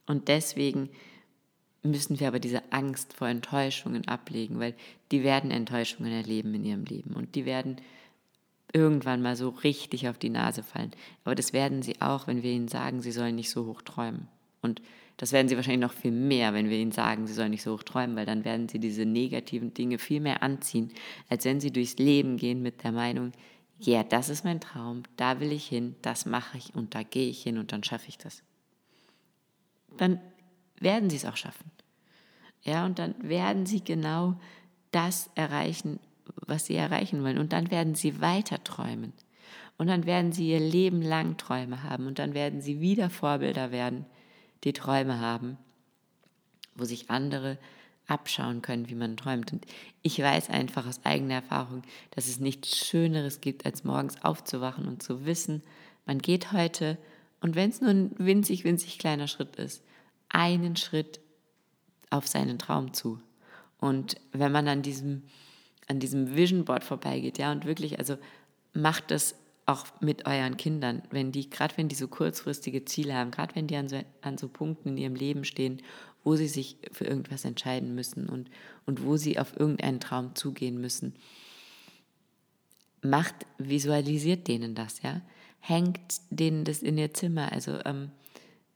Und 0.07 0.29
deswegen 0.29 0.89
müssen 1.83 2.19
wir 2.19 2.27
aber 2.27 2.39
diese 2.39 2.71
Angst 2.71 3.13
vor 3.13 3.27
Enttäuschungen 3.27 4.07
ablegen, 4.07 4.59
weil 4.59 4.75
die 5.11 5.23
werden 5.23 5.51
Enttäuschungen 5.51 6.11
erleben 6.11 6.53
in 6.55 6.65
ihrem 6.65 6.85
Leben 6.85 7.13
und 7.15 7.35
die 7.35 7.45
werden 7.45 7.77
irgendwann 8.73 9.21
mal 9.21 9.35
so 9.35 9.49
richtig 9.49 10.07
auf 10.07 10.17
die 10.17 10.29
Nase 10.29 10.63
fallen. 10.63 10.91
Aber 11.23 11.35
das 11.35 11.53
werden 11.53 11.81
sie 11.81 12.01
auch, 12.01 12.27
wenn 12.27 12.43
wir 12.43 12.51
ihnen 12.51 12.67
sagen, 12.67 13.01
sie 13.01 13.11
sollen 13.11 13.35
nicht 13.35 13.49
so 13.49 13.65
hoch 13.65 13.81
träumen. 13.81 14.27
Und 14.61 14.81
das 15.17 15.31
werden 15.31 15.49
sie 15.49 15.55
wahrscheinlich 15.55 15.81
noch 15.81 15.93
viel 15.93 16.11
mehr, 16.11 16.53
wenn 16.53 16.69
wir 16.69 16.77
ihnen 16.77 16.91
sagen, 16.91 17.27
sie 17.27 17.33
sollen 17.33 17.51
nicht 17.51 17.63
so 17.63 17.73
hoch 17.73 17.83
träumen, 17.83 18.15
weil 18.15 18.25
dann 18.25 18.45
werden 18.45 18.69
sie 18.69 18.79
diese 18.79 19.05
negativen 19.05 19.73
Dinge 19.73 19.97
viel 19.97 20.21
mehr 20.21 20.43
anziehen, 20.43 20.91
als 21.27 21.45
wenn 21.45 21.59
sie 21.59 21.71
durchs 21.71 21.97
Leben 21.97 22.37
gehen 22.37 22.61
mit 22.61 22.83
der 22.83 22.91
Meinung, 22.91 23.33
ja, 23.79 23.95
yeah, 23.95 24.03
das 24.03 24.29
ist 24.29 24.43
mein 24.43 24.59
Traum, 24.59 25.03
da 25.15 25.39
will 25.39 25.51
ich 25.51 25.67
hin, 25.67 25.95
das 26.01 26.25
mache 26.25 26.57
ich 26.57 26.75
und 26.75 26.95
da 26.95 27.03
gehe 27.03 27.29
ich 27.29 27.43
hin 27.43 27.57
und 27.57 27.71
dann 27.71 27.83
schaffe 27.83 28.09
ich 28.09 28.17
das. 28.17 28.43
Dann 29.97 30.19
werden 30.79 31.09
sie 31.09 31.15
es 31.15 31.25
auch 31.25 31.37
schaffen. 31.37 31.71
Ja, 32.61 32.85
und 32.85 32.99
dann 32.99 33.15
werden 33.21 33.65
sie 33.65 33.83
genau 33.83 34.39
das 34.91 35.29
erreichen, 35.35 35.99
was 36.35 36.65
sie 36.65 36.75
erreichen 36.75 37.23
wollen. 37.23 37.37
Und 37.37 37.53
dann 37.53 37.71
werden 37.71 37.95
sie 37.95 38.21
weiter 38.21 38.63
träumen. 38.63 39.13
Und 39.77 39.87
dann 39.87 40.05
werden 40.05 40.31
sie 40.31 40.49
ihr 40.49 40.59
Leben 40.59 41.01
lang 41.01 41.37
Träume 41.37 41.83
haben. 41.83 42.07
Und 42.07 42.19
dann 42.19 42.33
werden 42.33 42.61
sie 42.61 42.81
wieder 42.81 43.09
Vorbilder 43.09 43.71
werden, 43.71 44.05
die 44.63 44.73
Träume 44.73 45.19
haben, 45.19 45.57
wo 46.75 46.85
sich 46.85 47.09
andere 47.09 47.57
abschauen 48.07 48.61
können, 48.61 48.89
wie 48.89 48.95
man 48.95 49.17
träumt. 49.17 49.53
Und 49.53 49.65
ich 50.01 50.19
weiß 50.19 50.49
einfach 50.49 50.87
aus 50.87 51.05
eigener 51.05 51.35
Erfahrung, 51.35 51.83
dass 52.11 52.27
es 52.27 52.39
nichts 52.39 52.77
Schöneres 52.77 53.39
gibt, 53.39 53.65
als 53.65 53.83
morgens 53.83 54.21
aufzuwachen 54.23 54.87
und 54.87 55.03
zu 55.03 55.25
wissen, 55.25 55.63
man 56.05 56.19
geht 56.19 56.51
heute, 56.51 56.97
und 57.39 57.55
wenn 57.55 57.69
es 57.69 57.81
nur 57.81 57.91
ein 57.91 58.11
winzig, 58.17 58.63
winzig 58.63 58.97
kleiner 58.97 59.27
Schritt 59.27 59.57
ist, 59.57 59.83
einen 60.27 60.75
Schritt 60.75 61.19
auf 62.09 62.27
seinen 62.27 62.57
Traum 62.57 62.93
zu. 62.93 63.19
Und 63.79 64.15
wenn 64.31 64.51
man 64.51 64.67
an 64.67 64.81
diesem, 64.81 65.23
an 65.89 65.99
diesem 65.99 66.35
Vision 66.35 66.63
Board 66.63 66.85
vorbeigeht, 66.85 67.37
ja, 67.37 67.51
und 67.51 67.65
wirklich, 67.65 67.99
also 67.99 68.17
macht 68.73 69.11
das 69.11 69.35
auch 69.65 69.85
mit 69.99 70.25
euren 70.25 70.57
Kindern, 70.57 71.03
wenn 71.11 71.31
die, 71.31 71.49
gerade 71.49 71.77
wenn 71.77 71.89
die 71.89 71.95
so 71.95 72.07
kurzfristige 72.07 72.85
Ziele 72.85 73.13
haben, 73.13 73.31
gerade 73.31 73.55
wenn 73.55 73.67
die 73.67 73.75
an 73.75 73.89
so, 73.89 73.99
an 74.21 74.37
so 74.37 74.47
Punkten 74.47 74.89
in 74.89 74.97
ihrem 74.97 75.15
Leben 75.15 75.43
stehen, 75.43 75.81
wo 76.23 76.35
sie 76.35 76.47
sich 76.47 76.77
für 76.91 77.05
irgendwas 77.05 77.45
entscheiden 77.45 77.93
müssen 77.95 78.29
und, 78.29 78.49
und 78.85 79.03
wo 79.03 79.17
sie 79.17 79.39
auf 79.39 79.59
irgendeinen 79.59 79.99
Traum 79.99 80.35
zugehen 80.35 80.79
müssen, 80.79 81.15
macht, 83.01 83.35
visualisiert 83.57 84.47
denen 84.47 84.75
das, 84.75 85.01
ja, 85.01 85.21
hängt 85.59 85.99
denen 86.29 86.65
das 86.65 86.81
in 86.81 86.97
ihr 86.97 87.13
Zimmer, 87.13 87.51
also 87.51 87.79
ähm, 87.85 88.11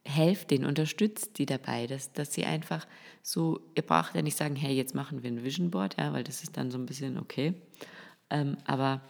helft 0.05 0.51
denen, 0.51 0.65
unterstützt 0.65 1.37
die 1.37 1.45
dabei, 1.45 1.87
dass, 1.87 2.11
dass 2.11 2.33
sie 2.33 2.45
einfach 2.45 2.85
so, 3.21 3.61
ihr 3.75 3.83
braucht 3.83 4.15
ja 4.15 4.21
nicht 4.21 4.37
sagen, 4.37 4.55
hey, 4.55 4.75
jetzt 4.75 4.95
machen 4.95 5.23
wir 5.23 5.31
ein 5.31 5.43
Vision 5.43 5.71
Board, 5.71 5.95
ja, 5.97 6.11
weil 6.13 6.23
das 6.23 6.43
ist 6.43 6.57
dann 6.57 6.71
so 6.71 6.77
ein 6.77 6.85
bisschen 6.85 7.17
okay. 7.17 7.53
Ähm, 8.29 8.57
aber 8.65 9.01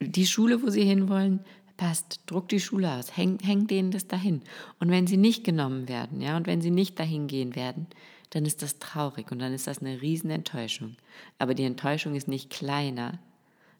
die 0.00 0.26
Schule, 0.26 0.62
wo 0.62 0.70
sie 0.70 0.84
hinwollen, 0.84 1.40
passt, 1.76 2.20
druckt 2.26 2.52
die 2.52 2.60
Schule 2.60 2.92
aus, 2.92 3.16
hängt 3.16 3.46
häng 3.46 3.66
denen 3.66 3.90
das 3.90 4.06
dahin. 4.06 4.42
Und 4.78 4.90
wenn 4.90 5.06
sie 5.06 5.16
nicht 5.16 5.44
genommen 5.44 5.88
werden, 5.88 6.20
ja, 6.20 6.36
und 6.36 6.46
wenn 6.46 6.60
sie 6.60 6.70
nicht 6.70 6.98
dahin 6.98 7.26
gehen 7.26 7.54
werden, 7.54 7.86
dann 8.30 8.44
ist 8.44 8.62
das 8.62 8.80
traurig 8.80 9.30
und 9.30 9.38
dann 9.38 9.52
ist 9.52 9.68
das 9.68 9.78
eine 9.78 10.02
riesen 10.02 10.30
Enttäuschung. 10.30 10.96
Aber 11.38 11.54
die 11.54 11.64
Enttäuschung 11.64 12.16
ist 12.16 12.26
nicht 12.26 12.50
kleiner, 12.50 13.20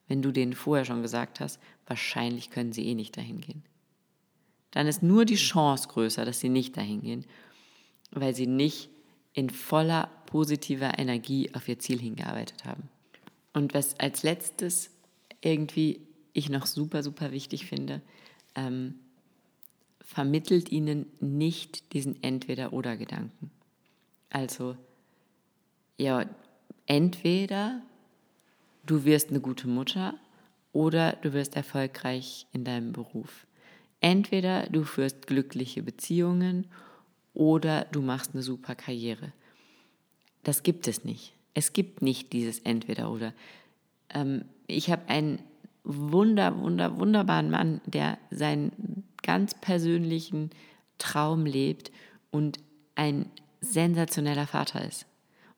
wenn 0.06 0.22
du 0.22 0.30
denen 0.30 0.52
vorher 0.52 0.84
schon 0.84 1.02
gesagt 1.02 1.40
hast, 1.40 1.58
wahrscheinlich 1.86 2.50
können 2.50 2.72
sie 2.72 2.86
eh 2.86 2.94
nicht 2.94 3.16
dahin 3.16 3.40
gehen 3.40 3.64
dann 4.74 4.86
ist 4.88 5.02
nur 5.02 5.24
die 5.24 5.36
Chance 5.36 5.88
größer, 5.88 6.24
dass 6.24 6.40
sie 6.40 6.48
nicht 6.48 6.76
dahin 6.76 7.00
gehen, 7.00 7.24
weil 8.10 8.34
sie 8.34 8.46
nicht 8.46 8.90
in 9.32 9.48
voller 9.50 10.10
positiver 10.26 10.98
Energie 10.98 11.50
auf 11.54 11.68
ihr 11.68 11.78
Ziel 11.78 11.98
hingearbeitet 12.00 12.64
haben. 12.64 12.88
Und 13.52 13.72
was 13.72 13.98
als 14.00 14.24
letztes 14.24 14.90
irgendwie 15.40 16.00
ich 16.32 16.48
noch 16.48 16.66
super, 16.66 17.02
super 17.04 17.30
wichtig 17.30 17.66
finde, 17.66 18.02
ähm, 18.56 18.96
vermittelt 20.00 20.72
ihnen 20.72 21.06
nicht 21.20 21.92
diesen 21.92 22.20
Entweder-Oder-Gedanken. 22.22 23.50
Also, 24.30 24.76
ja, 25.96 26.26
entweder 26.86 27.80
du 28.84 29.04
wirst 29.04 29.30
eine 29.30 29.40
gute 29.40 29.68
Mutter 29.68 30.14
oder 30.72 31.12
du 31.12 31.32
wirst 31.32 31.54
erfolgreich 31.54 32.46
in 32.52 32.64
deinem 32.64 32.92
Beruf. 32.92 33.46
Entweder 34.04 34.66
du 34.66 34.84
führst 34.84 35.26
glückliche 35.26 35.82
Beziehungen 35.82 36.66
oder 37.32 37.86
du 37.86 38.02
machst 38.02 38.34
eine 38.34 38.42
super 38.42 38.74
Karriere. 38.74 39.32
Das 40.42 40.62
gibt 40.62 40.86
es 40.88 41.04
nicht. 41.04 41.32
Es 41.54 41.72
gibt 41.72 42.02
nicht 42.02 42.34
dieses 42.34 42.58
Entweder 42.58 43.10
oder. 43.10 43.32
Ähm, 44.10 44.44
ich 44.66 44.90
habe 44.90 45.08
einen 45.08 45.38
wunder, 45.84 46.60
wunder, 46.60 46.98
wunderbaren 46.98 47.50
Mann, 47.50 47.80
der 47.86 48.18
seinen 48.30 49.04
ganz 49.22 49.54
persönlichen 49.54 50.50
Traum 50.98 51.46
lebt 51.46 51.90
und 52.30 52.60
ein 52.96 53.30
sensationeller 53.62 54.46
Vater 54.46 54.86
ist 54.86 55.06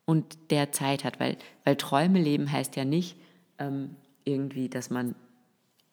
und 0.05 0.37
der 0.51 0.71
Zeit 0.71 1.03
hat, 1.03 1.19
weil, 1.19 1.35
weil 1.65 1.75
Träume 1.75 2.21
leben 2.21 2.49
heißt 2.49 2.77
ja 2.77 2.85
nicht 2.85 3.17
ähm, 3.59 3.97
irgendwie, 4.23 4.69
dass 4.69 4.89
man 4.89 5.15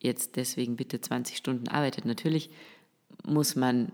jetzt 0.05 0.37
deswegen 0.37 0.77
bitte 0.77 1.01
20 1.01 1.37
Stunden 1.37 1.69
arbeitet. 1.69 2.05
Natürlich 2.05 2.51
muss 3.27 3.57
man 3.57 3.93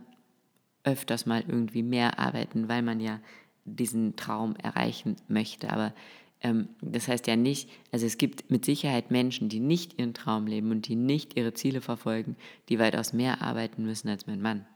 öfters 0.85 1.27
mal 1.27 1.45
irgendwie 1.47 1.83
mehr 1.83 2.19
arbeiten, 2.19 2.69
weil 2.69 2.83
man 2.83 3.01
ja 3.01 3.21
diesen 3.65 4.17
Traum 4.17 4.57
erreichen 4.57 5.17
möchte. 5.29 5.71
Aber 5.71 5.95
ähm, 6.43 6.69
das 6.81 7.09
heißt 7.09 7.27
ja 7.27 7.37
nicht, 7.37 7.69
also 7.93 8.07
es 8.07 8.19
gibt 8.19 8.51
mit 8.51 8.65
Sicherheit 8.65 9.11
Menschen, 9.11 9.49
die 9.49 9.61
nicht 9.61 9.99
ihren 9.99 10.15
Traum 10.15 10.47
leben 10.47 10.71
und 10.71 10.89
die 10.89 10.97
nicht 10.97 11.37
ihre 11.37 11.55
Ziele 11.55 11.81
verfolgen, 11.81 12.37
die 12.69 12.79
weitaus 12.79 13.13
mehr 13.13 13.43
arbeiten 13.43 13.85
müssen 13.85 14.09
als 14.09 14.27
mein 14.27 14.41
Mann. 14.41 14.67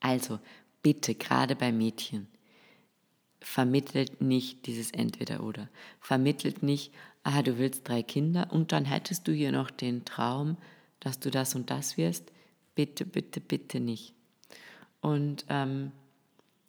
Also 0.00 0.40
bitte, 0.82 1.14
gerade 1.14 1.54
bei 1.54 1.70
Mädchen, 1.70 2.26
vermittelt 3.42 4.20
nicht 4.20 4.66
dieses 4.66 4.90
Entweder-Oder. 4.90 5.68
Vermittelt 6.00 6.62
nicht, 6.62 6.92
ah, 7.24 7.42
du 7.42 7.58
willst 7.58 7.88
drei 7.88 8.02
Kinder 8.02 8.48
und 8.50 8.72
dann 8.72 8.84
hättest 8.84 9.28
du 9.28 9.32
hier 9.32 9.52
noch 9.52 9.70
den 9.70 10.04
Traum, 10.04 10.56
dass 11.00 11.18
du 11.18 11.30
das 11.30 11.54
und 11.54 11.70
das 11.70 11.96
wirst. 11.96 12.32
Bitte, 12.74 13.04
bitte, 13.04 13.40
bitte 13.40 13.80
nicht. 13.80 14.14
Und 15.00 15.44
ähm, 15.48 15.92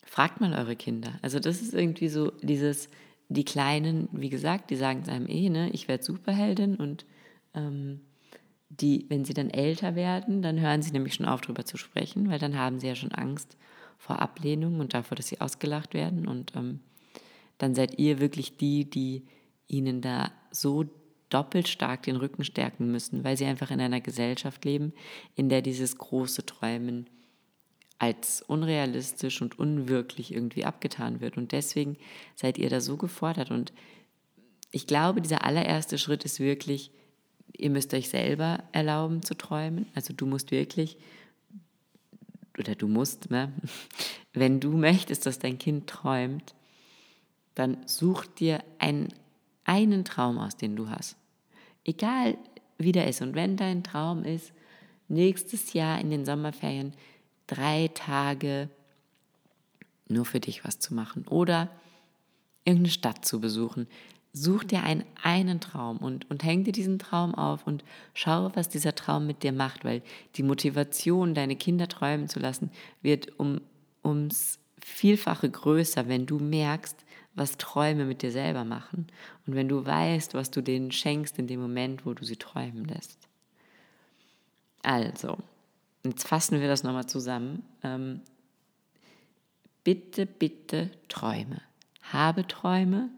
fragt 0.04 0.42
mal 0.42 0.54
eure 0.54 0.76
Kinder. 0.76 1.14
Also 1.22 1.40
das 1.40 1.62
ist 1.62 1.74
irgendwie 1.74 2.10
so 2.10 2.32
dieses, 2.42 2.90
die 3.30 3.46
Kleinen, 3.46 4.10
wie 4.12 4.30
gesagt, 4.30 4.70
die 4.70 4.76
sagen 4.76 5.02
es 5.04 5.10
einem 5.10 5.28
eh, 5.28 5.50
ne, 5.50 5.70
ich 5.72 5.88
werde 5.88 6.04
Superheldin 6.04 6.76
und 6.76 7.06
ähm, 7.54 8.02
die, 8.70 9.06
wenn 9.10 9.24
sie 9.24 9.36
dann 9.36 9.52
älter 9.52 9.96
werden, 9.96 10.42
dann 10.42 10.60
hören 10.60 10.82
sie 10.82 10.92
nämlich 10.92 11.14
schon 11.14 11.28
auf, 11.28 11.42
darüber 11.42 11.66
zu 11.66 11.78
sprechen, 11.78 12.30
weil 12.30 12.40
dann 12.40 12.58
haben 12.58 12.80
sie 12.80 12.88
ja 12.88 12.96
schon 12.96 13.12
Angst 13.12 13.56
vor 14.04 14.20
Ablehnung 14.20 14.82
und 14.82 14.94
davor, 14.94 15.16
dass 15.16 15.30
sie 15.30 15.40
ausgelacht 15.40 15.94
werden. 15.94 16.28
Und 16.28 16.54
ähm, 16.58 16.82
dann 17.58 17.74
seid 17.74 18.00
ihr 18.00 18.20
wirklich 18.20 18.58
die, 18.58 18.90
die 18.90 19.24
ihnen 19.68 20.02
da 20.02 20.30
so 20.52 20.84
doppelt 21.30 21.70
stark 21.70 22.04
den 22.04 22.18
Rücken 22.18 22.44
stärken 22.44 22.92
müssen, 22.92 23.24
weil 23.24 23.38
sie 23.38 23.46
einfach 23.46 23.72
in 23.72 23.80
einer 23.80 24.02
Gesellschaft 24.02 24.66
leben, 24.66 24.92
in 25.36 25.48
der 25.48 25.62
dieses 25.62 25.98
große 25.98 26.46
Träumen 26.46 27.10
als 27.98 28.42
unrealistisch 28.42 29.42
und 29.42 29.58
unwirklich 29.58 30.34
irgendwie 30.34 30.66
abgetan 30.66 31.22
wird. 31.22 31.38
Und 31.38 31.54
deswegen 31.54 31.96
seid 32.36 32.58
ihr 32.58 32.70
da 32.70 32.82
so 32.82 32.98
gefordert. 32.98 33.52
Und 33.52 33.72
ich 34.72 34.86
glaube, 34.86 35.22
dieser 35.22 35.46
allererste 35.46 35.98
Schritt 35.98 36.26
ist 36.26 36.42
wirklich, 36.42 36.92
ihr 37.56 37.70
müsst 37.70 37.94
euch 37.94 38.10
selber 38.10 38.66
erlauben 38.74 39.24
zu 39.24 39.34
träumen. 39.34 39.86
Also 39.96 40.14
du 40.14 40.26
musst 40.26 40.52
wirklich, 40.52 40.98
oder 42.58 42.76
du 42.76 42.88
musst, 42.88 43.30
ne? 43.32 43.52
wenn 44.34 44.60
du 44.60 44.72
möchtest, 44.72 45.26
dass 45.26 45.40
dein 45.40 45.58
Kind 45.58 45.88
träumt, 45.88 46.56
dann 47.56 47.78
such 47.86 48.26
dir 48.26 48.64
einen 48.80 49.10
einen 49.66 50.04
Traum 50.06 50.38
aus, 50.38 50.58
den 50.58 50.76
du 50.76 50.90
hast. 50.90 51.16
Egal 51.84 52.38
wie 52.78 52.92
der 52.92 53.08
ist. 53.08 53.22
Und 53.22 53.36
wenn 53.36 53.58
dein 53.58 53.84
Traum 53.84 54.24
ist, 54.24 54.52
nächstes 55.08 55.74
Jahr 55.74 56.00
in 56.00 56.10
den 56.10 56.26
Sommerferien 56.26 56.94
drei 57.48 57.90
Tage 57.94 58.70
nur 60.08 60.26
für 60.26 60.40
dich 60.40 60.66
was 60.66 60.80
zu 60.80 60.94
machen 60.94 61.26
oder 61.28 61.70
irgendeine 62.66 62.92
Stadt 62.92 63.26
zu 63.26 63.40
besuchen, 63.40 63.88
such 64.34 64.64
dir 64.64 64.84
einen, 64.84 65.06
einen 65.22 65.60
Traum 65.60 65.98
und, 65.98 66.30
und 66.32 66.44
häng 66.44 66.64
dir 66.64 66.72
diesen 66.72 66.98
Traum 66.98 67.36
auf 67.36 67.68
und 67.68 67.84
schau, 68.16 68.52
was 68.56 68.68
dieser 68.68 68.96
Traum 68.96 69.28
mit 69.28 69.44
dir 69.44 69.52
macht, 69.52 69.86
weil 69.86 70.02
die 70.36 70.44
Motivation, 70.44 71.36
deine 71.36 71.56
Kinder 71.56 71.88
träumen 71.88 72.28
zu 72.28 72.40
lassen, 72.40 72.72
wird 73.04 73.40
um, 73.40 73.62
ums 74.04 74.60
Vielfache 74.82 75.50
größer, 75.50 76.10
wenn 76.10 76.26
du 76.26 76.40
merkst, 76.40 77.06
was 77.36 77.58
Träume 77.58 78.06
mit 78.06 78.22
dir 78.22 78.32
selber 78.32 78.66
machen 78.66 79.08
und 79.48 79.56
wenn 79.56 79.70
du 79.70 79.86
weißt, 79.86 80.34
was 80.34 80.52
du 80.52 80.62
denen 80.62 80.92
schenkst 80.92 81.40
in 81.40 81.48
dem 81.48 81.62
Moment, 81.62 82.06
wo 82.06 82.14
du 82.14 82.26
sie 82.26 82.36
träumen 82.36 82.86
lässt. 82.86 83.28
Also, 84.82 85.38
jetzt 86.04 86.28
fassen 86.28 86.60
wir 86.60 86.68
das 86.68 86.84
nochmal 86.84 87.08
zusammen. 87.08 87.64
Ähm, 87.84 88.22
bitte, 89.84 90.26
bitte 90.26 90.92
träume. 91.08 91.62
Habe 92.02 92.46
Träume 92.46 93.10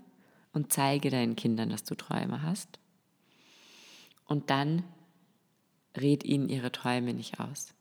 und 0.55 0.71
zeige 0.71 1.09
deinen 1.09 1.35
Kindern, 1.35 1.69
dass 1.69 1.83
du 1.83 1.95
Träume 1.95 2.41
hast. 2.41 2.79
Und 4.25 4.49
dann 4.49 4.83
red 5.95 6.23
ihnen 6.23 6.49
ihre 6.49 6.71
Träume 6.71 7.13
nicht 7.13 7.39
aus. 7.39 7.73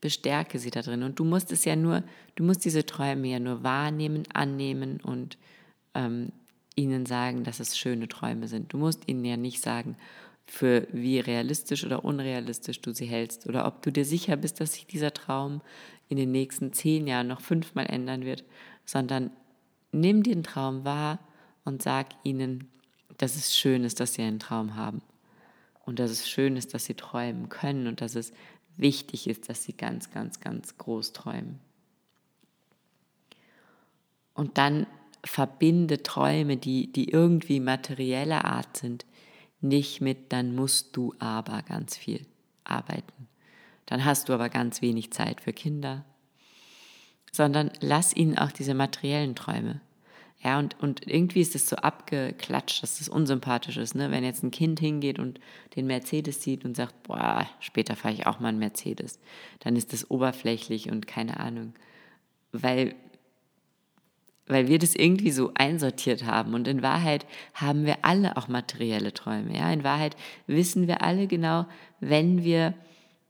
Bestärke 0.00 0.58
sie 0.58 0.70
da 0.70 0.82
drin. 0.82 1.02
Und 1.02 1.18
du 1.18 1.24
musst 1.24 1.52
es 1.52 1.64
ja 1.64 1.76
nur, 1.76 2.02
du 2.34 2.42
musst 2.42 2.64
diese 2.64 2.84
Träume 2.84 3.28
ja 3.28 3.38
nur 3.38 3.62
wahrnehmen, 3.62 4.24
annehmen 4.32 5.00
und 5.02 5.38
ähm, 5.94 6.32
ihnen 6.74 7.06
sagen, 7.06 7.44
dass 7.44 7.60
es 7.60 7.78
schöne 7.78 8.08
Träume 8.08 8.48
sind. 8.48 8.72
Du 8.72 8.78
musst 8.78 9.06
ihnen 9.06 9.24
ja 9.24 9.36
nicht 9.36 9.62
sagen, 9.62 9.96
für 10.46 10.86
wie 10.92 11.20
realistisch 11.20 11.84
oder 11.84 12.04
unrealistisch 12.04 12.80
du 12.80 12.92
sie 12.92 13.06
hältst 13.06 13.46
oder 13.46 13.66
ob 13.66 13.82
du 13.82 13.92
dir 13.92 14.04
sicher 14.04 14.36
bist, 14.36 14.60
dass 14.60 14.74
sich 14.74 14.86
dieser 14.86 15.14
Traum 15.14 15.62
in 16.08 16.16
den 16.16 16.32
nächsten 16.32 16.72
zehn 16.72 17.06
Jahren 17.06 17.28
noch 17.28 17.40
fünfmal 17.40 17.86
ändern 17.86 18.24
wird, 18.24 18.44
sondern 18.84 19.30
nimm 19.92 20.22
den 20.22 20.42
Traum 20.42 20.84
wahr 20.84 21.18
und 21.64 21.82
sag 21.82 22.08
ihnen, 22.22 22.70
dass 23.18 23.36
es 23.36 23.56
schön 23.56 23.84
ist, 23.84 24.00
dass 24.00 24.14
sie 24.14 24.22
einen 24.22 24.38
Traum 24.38 24.76
haben 24.76 25.02
und 25.84 25.98
dass 25.98 26.10
es 26.10 26.28
schön 26.28 26.56
ist, 26.56 26.74
dass 26.74 26.84
sie 26.84 26.94
träumen 26.94 27.48
können 27.48 27.86
und 27.86 28.00
dass 28.00 28.14
es 28.14 28.32
wichtig 28.76 29.28
ist, 29.28 29.48
dass 29.48 29.64
sie 29.64 29.76
ganz, 29.76 30.10
ganz, 30.10 30.40
ganz 30.40 30.76
groß 30.78 31.12
träumen. 31.12 31.60
Und 34.34 34.58
dann 34.58 34.86
verbinde 35.24 36.02
Träume, 36.02 36.56
die, 36.56 36.90
die 36.92 37.08
irgendwie 37.08 37.60
materieller 37.60 38.44
Art 38.44 38.76
sind, 38.76 39.06
nicht 39.60 40.00
mit, 40.00 40.32
dann 40.32 40.54
musst 40.54 40.96
du 40.96 41.14
aber 41.18 41.62
ganz 41.62 41.96
viel 41.96 42.26
arbeiten. 42.64 43.28
Dann 43.86 44.04
hast 44.04 44.28
du 44.28 44.32
aber 44.32 44.48
ganz 44.48 44.82
wenig 44.82 45.12
Zeit 45.12 45.40
für 45.40 45.52
Kinder, 45.52 46.04
sondern 47.32 47.70
lass 47.80 48.14
ihnen 48.14 48.38
auch 48.38 48.52
diese 48.52 48.74
materiellen 48.74 49.34
Träume. 49.34 49.80
Ja, 50.44 50.58
und, 50.58 50.78
und 50.80 51.06
irgendwie 51.06 51.40
ist 51.40 51.54
es 51.54 51.66
so 51.66 51.76
abgeklatscht, 51.76 52.82
dass 52.82 53.00
es 53.00 53.08
unsympathisch 53.08 53.78
ist, 53.78 53.94
ne? 53.94 54.10
wenn 54.10 54.24
jetzt 54.24 54.42
ein 54.42 54.50
Kind 54.50 54.78
hingeht 54.78 55.18
und 55.18 55.40
den 55.74 55.86
Mercedes 55.86 56.42
sieht 56.42 56.66
und 56.66 56.76
sagt, 56.76 57.02
boah, 57.04 57.48
später 57.60 57.96
fahre 57.96 58.12
ich 58.12 58.26
auch 58.26 58.40
mal 58.40 58.48
einen 58.48 58.58
Mercedes, 58.58 59.18
dann 59.60 59.74
ist 59.74 59.94
das 59.94 60.10
oberflächlich 60.10 60.90
und 60.90 61.06
keine 61.06 61.40
Ahnung. 61.40 61.72
Weil 62.52 62.94
weil 64.46 64.68
wir 64.68 64.78
das 64.78 64.94
irgendwie 64.94 65.30
so 65.30 65.52
einsortiert 65.54 66.26
haben. 66.26 66.52
Und 66.52 66.68
in 66.68 66.82
Wahrheit 66.82 67.24
haben 67.54 67.86
wir 67.86 68.04
alle 68.04 68.36
auch 68.36 68.46
materielle 68.46 69.14
Träume. 69.14 69.56
Ja? 69.56 69.72
In 69.72 69.84
Wahrheit 69.84 70.16
wissen 70.46 70.86
wir 70.86 71.02
alle 71.02 71.26
genau, 71.26 71.64
wenn 72.00 72.44
wir 72.44 72.74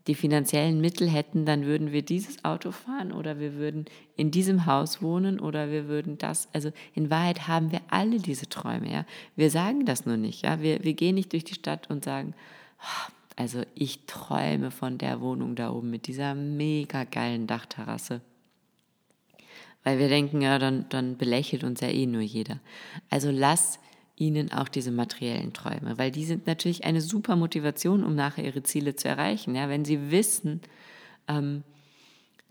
die 0.06 0.14
finanziellen 0.14 0.80
Mittel 0.80 1.08
hätten, 1.08 1.46
dann 1.46 1.64
würden 1.64 1.92
wir 1.92 2.02
dieses 2.02 2.44
Auto 2.44 2.72
fahren 2.72 3.10
oder 3.10 3.38
wir 3.38 3.54
würden 3.54 3.86
in 4.16 4.30
diesem 4.30 4.66
Haus 4.66 5.00
wohnen 5.00 5.40
oder 5.40 5.70
wir 5.70 5.88
würden 5.88 6.18
das. 6.18 6.48
Also 6.52 6.72
in 6.94 7.10
Wahrheit 7.10 7.48
haben 7.48 7.72
wir 7.72 7.80
alle 7.88 8.18
diese 8.18 8.48
Träume. 8.48 8.92
Ja? 8.92 9.06
Wir 9.34 9.50
sagen 9.50 9.86
das 9.86 10.04
nur 10.04 10.18
nicht. 10.18 10.42
Ja? 10.42 10.60
Wir, 10.60 10.84
wir 10.84 10.92
gehen 10.92 11.14
nicht 11.14 11.32
durch 11.32 11.44
die 11.44 11.54
Stadt 11.54 11.88
und 11.90 12.04
sagen, 12.04 12.34
oh, 12.80 13.12
also 13.36 13.62
ich 13.74 14.06
träume 14.06 14.70
von 14.70 14.98
der 14.98 15.20
Wohnung 15.20 15.56
da 15.56 15.70
oben 15.70 15.90
mit 15.90 16.06
dieser 16.06 16.34
mega 16.34 17.04
geilen 17.04 17.46
Dachterrasse. 17.46 18.20
Weil 19.84 19.98
wir 19.98 20.08
denken, 20.08 20.40
ja, 20.40 20.58
dann, 20.58 20.86
dann 20.90 21.16
belächelt 21.16 21.64
uns 21.64 21.80
ja 21.80 21.88
eh 21.88 22.06
nur 22.06 22.22
jeder. 22.22 22.60
Also 23.10 23.30
lass 23.30 23.78
ihnen 24.16 24.52
auch 24.52 24.68
diese 24.68 24.92
materiellen 24.92 25.52
Träume, 25.52 25.98
weil 25.98 26.10
die 26.10 26.24
sind 26.24 26.46
natürlich 26.46 26.84
eine 26.84 27.00
super 27.00 27.36
Motivation, 27.36 28.04
um 28.04 28.14
nachher 28.14 28.44
ihre 28.44 28.62
Ziele 28.62 28.94
zu 28.94 29.08
erreichen. 29.08 29.54
Ja, 29.54 29.68
wenn 29.68 29.84
sie 29.84 30.10
wissen, 30.10 30.60
ähm, 31.26 31.64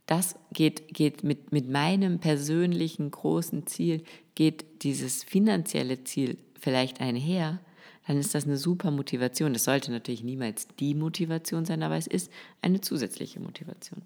das 0.05 0.35
geht, 0.51 0.93
geht 0.93 1.23
mit, 1.23 1.53
mit 1.53 1.69
meinem 1.69 2.19
persönlichen 2.19 3.09
großen 3.09 3.65
Ziel, 3.67 4.03
geht 4.35 4.83
dieses 4.83 5.23
finanzielle 5.23 6.03
Ziel 6.03 6.37
vielleicht 6.59 6.99
einher, 6.99 7.59
dann 8.05 8.17
ist 8.17 8.35
das 8.35 8.43
eine 8.43 8.57
super 8.57 8.91
Motivation. 8.91 9.53
Das 9.53 9.63
sollte 9.63 9.91
natürlich 9.91 10.23
niemals 10.23 10.67
die 10.79 10.93
Motivation 10.93 11.63
sein, 11.63 11.83
aber 11.83 11.95
es 11.95 12.07
ist 12.07 12.29
eine 12.61 12.81
zusätzliche 12.81 13.39
Motivation. 13.39 14.01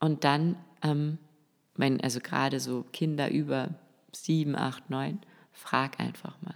Und 0.00 0.24
dann 0.24 0.56
ähm, 0.82 1.18
wenn, 1.76 2.00
also 2.00 2.20
gerade 2.20 2.60
so 2.60 2.84
Kinder 2.92 3.30
über 3.30 3.74
sieben, 4.12 4.56
acht, 4.56 4.90
neun, 4.90 5.20
frag 5.56 5.98
einfach 5.98 6.40
mal. 6.42 6.54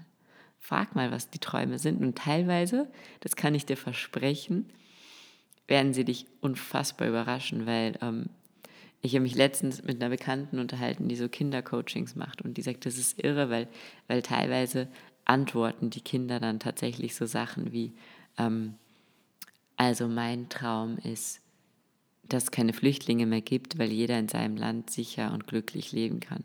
Frag 0.58 0.94
mal, 0.94 1.10
was 1.10 1.30
die 1.30 1.38
Träume 1.38 1.78
sind. 1.78 2.00
Und 2.00 2.18
teilweise, 2.18 2.88
das 3.20 3.34
kann 3.34 3.54
ich 3.54 3.66
dir 3.66 3.76
versprechen, 3.76 4.70
werden 5.66 5.94
sie 5.94 6.04
dich 6.04 6.26
unfassbar 6.40 7.08
überraschen, 7.08 7.66
weil 7.66 7.98
ähm, 8.02 8.26
ich 9.02 9.14
habe 9.14 9.22
mich 9.22 9.34
letztens 9.34 9.82
mit 9.82 10.00
einer 10.00 10.10
Bekannten 10.10 10.58
unterhalten, 10.58 11.08
die 11.08 11.16
so 11.16 11.28
Kindercoachings 11.28 12.14
macht 12.16 12.42
und 12.42 12.58
die 12.58 12.62
sagt, 12.62 12.84
das 12.84 12.98
ist 12.98 13.22
irre, 13.22 13.48
weil, 13.48 13.68
weil 14.06 14.20
teilweise 14.20 14.88
antworten 15.24 15.90
die 15.90 16.02
Kinder 16.02 16.38
dann 16.38 16.60
tatsächlich 16.60 17.14
so 17.14 17.24
Sachen 17.24 17.72
wie, 17.72 17.92
ähm, 18.36 18.74
also 19.76 20.08
mein 20.08 20.50
Traum 20.50 20.98
ist, 20.98 21.40
dass 22.24 22.44
es 22.44 22.50
keine 22.50 22.74
Flüchtlinge 22.74 23.26
mehr 23.26 23.40
gibt, 23.40 23.78
weil 23.78 23.90
jeder 23.90 24.18
in 24.18 24.28
seinem 24.28 24.56
Land 24.56 24.90
sicher 24.90 25.32
und 25.32 25.46
glücklich 25.46 25.92
leben 25.92 26.20
kann. 26.20 26.44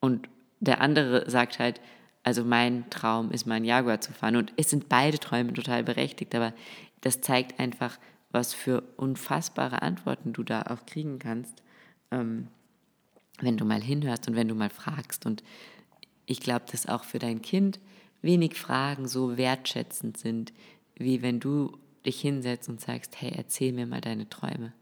Und 0.00 0.28
der 0.60 0.80
andere 0.80 1.28
sagt 1.30 1.58
halt, 1.58 1.80
also 2.22 2.44
mein 2.44 2.88
Traum 2.90 3.30
ist, 3.30 3.46
meinen 3.46 3.64
Jaguar 3.64 4.00
zu 4.00 4.12
fahren. 4.12 4.36
Und 4.36 4.52
es 4.56 4.70
sind 4.70 4.88
beide 4.88 5.18
Träume 5.18 5.52
total 5.52 5.84
berechtigt, 5.84 6.34
aber 6.34 6.52
das 7.00 7.20
zeigt 7.20 7.60
einfach, 7.60 7.98
was 8.30 8.52
für 8.52 8.82
unfassbare 8.96 9.82
Antworten 9.82 10.32
du 10.32 10.42
da 10.42 10.62
auch 10.62 10.84
kriegen 10.84 11.18
kannst, 11.18 11.62
ähm, 12.10 12.48
wenn 13.40 13.56
du 13.56 13.64
mal 13.64 13.80
hinhörst 13.80 14.28
und 14.28 14.36
wenn 14.36 14.48
du 14.48 14.54
mal 14.54 14.70
fragst. 14.70 15.24
Und 15.24 15.42
ich 16.26 16.40
glaube, 16.40 16.66
dass 16.70 16.88
auch 16.88 17.04
für 17.04 17.18
dein 17.18 17.40
Kind 17.40 17.80
wenig 18.20 18.54
Fragen 18.54 19.08
so 19.08 19.36
wertschätzend 19.36 20.18
sind, 20.18 20.52
wie 20.96 21.22
wenn 21.22 21.40
du 21.40 21.78
dich 22.04 22.20
hinsetzt 22.20 22.68
und 22.68 22.80
sagst, 22.80 23.20
hey, 23.20 23.32
erzähl 23.34 23.72
mir 23.72 23.86
mal 23.86 24.00
deine 24.00 24.28
Träume. 24.28 24.72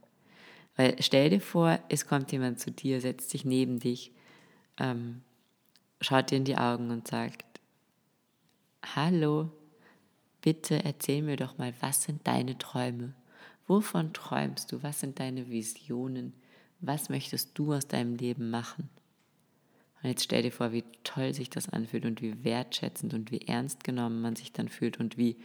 Weil 0.77 0.97
stell 1.01 1.31
dir 1.31 1.41
vor, 1.41 1.79
es 1.89 2.07
kommt 2.07 2.33
jemand 2.33 2.61
zu 2.61 2.71
dir, 2.71 3.01
setzt 3.01 3.31
sich 3.31 3.45
neben 3.45 3.79
dich, 3.79 4.13
ähm, 4.79 5.23
schaut 6.01 6.31
dir 6.31 6.37
in 6.37 6.45
die 6.45 6.57
Augen 6.57 6.91
und 6.91 7.09
sagt, 7.09 7.45
hallo, 8.95 9.51
bitte 10.43 10.85
erzähl 10.85 11.23
mir 11.23 11.37
doch 11.37 11.59
mal, 11.59 11.75
was 11.81 12.03
sind 12.03 12.27
deine 12.27 12.59
Träume? 12.59 13.15
Wovon 13.67 14.13
träumst 14.13 14.71
du? 14.71 14.83
Was 14.83 15.01
sind 15.01 15.19
deine 15.19 15.49
Visionen? 15.49 16.33
Was 16.81 17.09
möchtest 17.09 17.59
du 17.59 17.73
aus 17.73 17.89
deinem 17.89 18.15
Leben 18.15 18.51
machen? 18.51 18.89
Und 20.03 20.11
jetzt 20.11 20.25
stell 20.25 20.43
dir 20.43 20.53
vor, 20.53 20.73
wie 20.73 20.85
toll 21.03 21.35
sich 21.35 21.51
das 21.51 21.69
anfühlt 21.69 22.05
und 22.05 22.23
wie 22.23 22.45
wertschätzend 22.45 23.15
und 23.15 23.31
wie 23.31 23.41
ernst 23.41 23.83
genommen 23.83 24.21
man 24.21 24.37
sich 24.37 24.53
dann 24.53 24.69
fühlt 24.69 25.01
und 25.01 25.17
wie, 25.17 25.37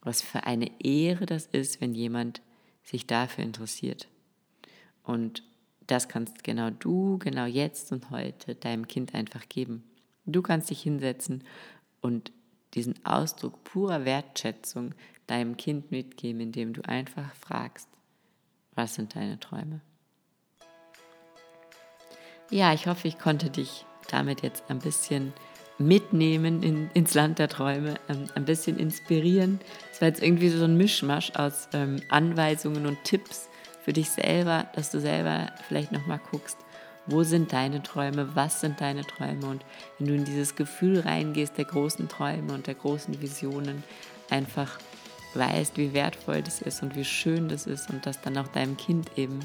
was 0.00 0.22
für 0.22 0.44
eine 0.44 0.70
Ehre 0.80 1.26
das 1.26 1.46
ist, 1.46 1.80
wenn 1.80 1.94
jemand 1.94 2.40
sich 2.82 3.06
dafür 3.06 3.44
interessiert. 3.44 4.08
Und 5.02 5.42
das 5.86 6.08
kannst 6.08 6.44
genau 6.44 6.70
du, 6.70 7.18
genau 7.18 7.46
jetzt 7.46 7.92
und 7.92 8.10
heute 8.10 8.54
deinem 8.54 8.88
Kind 8.88 9.14
einfach 9.14 9.48
geben. 9.48 9.84
Du 10.26 10.42
kannst 10.42 10.70
dich 10.70 10.80
hinsetzen 10.82 11.44
und 12.00 12.32
diesen 12.74 12.94
Ausdruck 13.04 13.62
purer 13.64 14.04
Wertschätzung 14.04 14.94
deinem 15.26 15.56
Kind 15.56 15.90
mitgeben, 15.90 16.40
indem 16.40 16.72
du 16.72 16.82
einfach 16.82 17.34
fragst, 17.34 17.88
was 18.74 18.94
sind 18.94 19.14
deine 19.14 19.38
Träume? 19.38 19.80
Ja, 22.50 22.72
ich 22.74 22.86
hoffe, 22.86 23.08
ich 23.08 23.18
konnte 23.18 23.50
dich 23.50 23.86
damit 24.10 24.42
jetzt 24.42 24.64
ein 24.68 24.78
bisschen 24.78 25.32
mitnehmen 25.78 26.62
in, 26.62 26.90
ins 26.94 27.14
Land 27.14 27.38
der 27.38 27.48
Träume, 27.48 27.94
ähm, 28.08 28.26
ein 28.34 28.44
bisschen 28.44 28.78
inspirieren. 28.78 29.60
Es 29.92 30.00
war 30.00 30.08
jetzt 30.08 30.22
irgendwie 30.22 30.50
so 30.50 30.64
ein 30.64 30.76
Mischmasch 30.76 31.32
aus 31.34 31.68
ähm, 31.72 32.00
Anweisungen 32.10 32.86
und 32.86 33.02
Tipps, 33.04 33.48
für 33.84 33.92
dich 33.92 34.10
selber, 34.10 34.66
dass 34.74 34.90
du 34.90 34.98
selber 34.98 35.52
vielleicht 35.68 35.92
nochmal 35.92 36.20
guckst, 36.30 36.56
wo 37.06 37.22
sind 37.22 37.52
deine 37.52 37.82
Träume, 37.82 38.34
was 38.34 38.62
sind 38.62 38.80
deine 38.80 39.02
Träume? 39.02 39.46
Und 39.46 39.64
wenn 39.98 40.08
du 40.08 40.14
in 40.14 40.24
dieses 40.24 40.56
Gefühl 40.56 41.00
reingehst 41.00 41.58
der 41.58 41.66
großen 41.66 42.08
Träume 42.08 42.54
und 42.54 42.66
der 42.66 42.74
großen 42.74 43.20
Visionen, 43.20 43.84
einfach 44.30 44.78
weißt, 45.34 45.76
wie 45.76 45.92
wertvoll 45.92 46.42
das 46.42 46.62
ist 46.62 46.82
und 46.82 46.96
wie 46.96 47.04
schön 47.04 47.48
das 47.48 47.66
ist 47.66 47.90
und 47.90 48.06
das 48.06 48.22
dann 48.22 48.38
auch 48.38 48.48
deinem 48.48 48.78
Kind 48.78 49.10
eben 49.16 49.40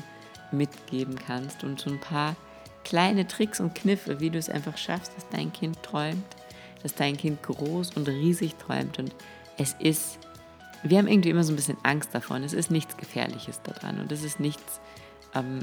mitgeben 0.52 1.16
kannst. 1.16 1.66
Und 1.66 1.82
so 1.82 1.90
ein 1.90 2.00
paar 2.00 2.38
kleine 2.86 3.28
Tricks 3.28 3.60
und 3.60 3.76
Kniffe, 3.76 4.22
wie 4.22 4.30
du 4.30 4.38
es 4.38 4.50
einfach 4.50 4.78
schaffst, 4.78 5.12
dass 5.18 5.28
dein 5.30 5.52
Kind 5.52 5.84
träumt, 5.84 6.24
dass 6.82 6.96
dein 6.96 7.18
Kind 7.18 7.44
groß 7.44 7.98
und 7.98 8.08
riesig 8.08 8.56
träumt. 8.56 9.00
Und 9.00 9.14
es 9.58 9.76
ist 9.80 10.20
wir 10.84 10.98
haben 10.98 11.08
irgendwie 11.08 11.30
immer 11.30 11.44
so 11.44 11.52
ein 11.54 11.56
bisschen 11.56 11.78
Angst 11.84 12.14
davon. 12.14 12.44
Es 12.44 12.54
ist 12.54 12.72
nichts 12.72 12.98
Gefährliches 12.98 13.62
daran 13.64 14.00
und 14.00 14.12
es 14.12 14.24
ist 14.24 14.40
nichts 14.40 14.80
ähm, 15.36 15.60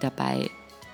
dabei 0.00 0.50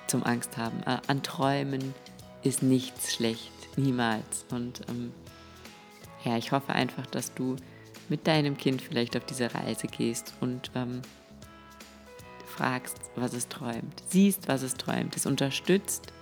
zum 0.07 0.24
Angst 0.24 0.57
haben. 0.57 0.83
Äh, 0.85 0.98
an 1.07 1.22
Träumen 1.22 1.94
ist 2.42 2.62
nichts 2.62 3.14
schlecht, 3.14 3.53
niemals. 3.76 4.44
Und 4.50 4.83
ähm, 4.88 5.12
ja, 6.24 6.37
ich 6.37 6.53
hoffe 6.53 6.72
einfach, 6.72 7.07
dass 7.07 7.33
du 7.35 7.57
mit 8.09 8.26
deinem 8.26 8.57
Kind 8.57 8.83
vielleicht 8.83 9.16
auf 9.16 9.24
diese 9.24 9.55
Reise 9.55 9.87
gehst 9.87 10.35
und 10.40 10.70
ähm, 10.74 11.03
fragst, 12.46 12.98
was 13.14 13.33
es 13.33 13.48
träumt, 13.48 14.03
siehst, 14.09 14.48
was 14.48 14.62
es 14.62 14.74
träumt, 14.74 15.16
es 15.16 15.24
unterstützt, 15.24 16.12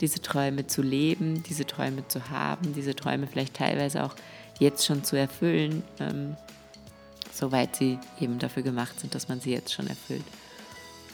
diese 0.00 0.20
Träume 0.20 0.66
zu 0.66 0.82
leben, 0.82 1.42
diese 1.42 1.66
Träume 1.66 2.06
zu 2.08 2.30
haben, 2.30 2.74
diese 2.74 2.94
Träume 2.94 3.26
vielleicht 3.26 3.54
teilweise 3.54 4.04
auch 4.04 4.14
jetzt 4.58 4.84
schon 4.84 5.04
zu 5.04 5.16
erfüllen, 5.16 5.82
ähm, 6.00 6.36
soweit 7.32 7.76
sie 7.76 7.98
eben 8.20 8.38
dafür 8.38 8.62
gemacht 8.62 9.00
sind, 9.00 9.14
dass 9.14 9.28
man 9.28 9.40
sie 9.40 9.52
jetzt 9.52 9.72
schon 9.72 9.86
erfüllt. 9.86 10.24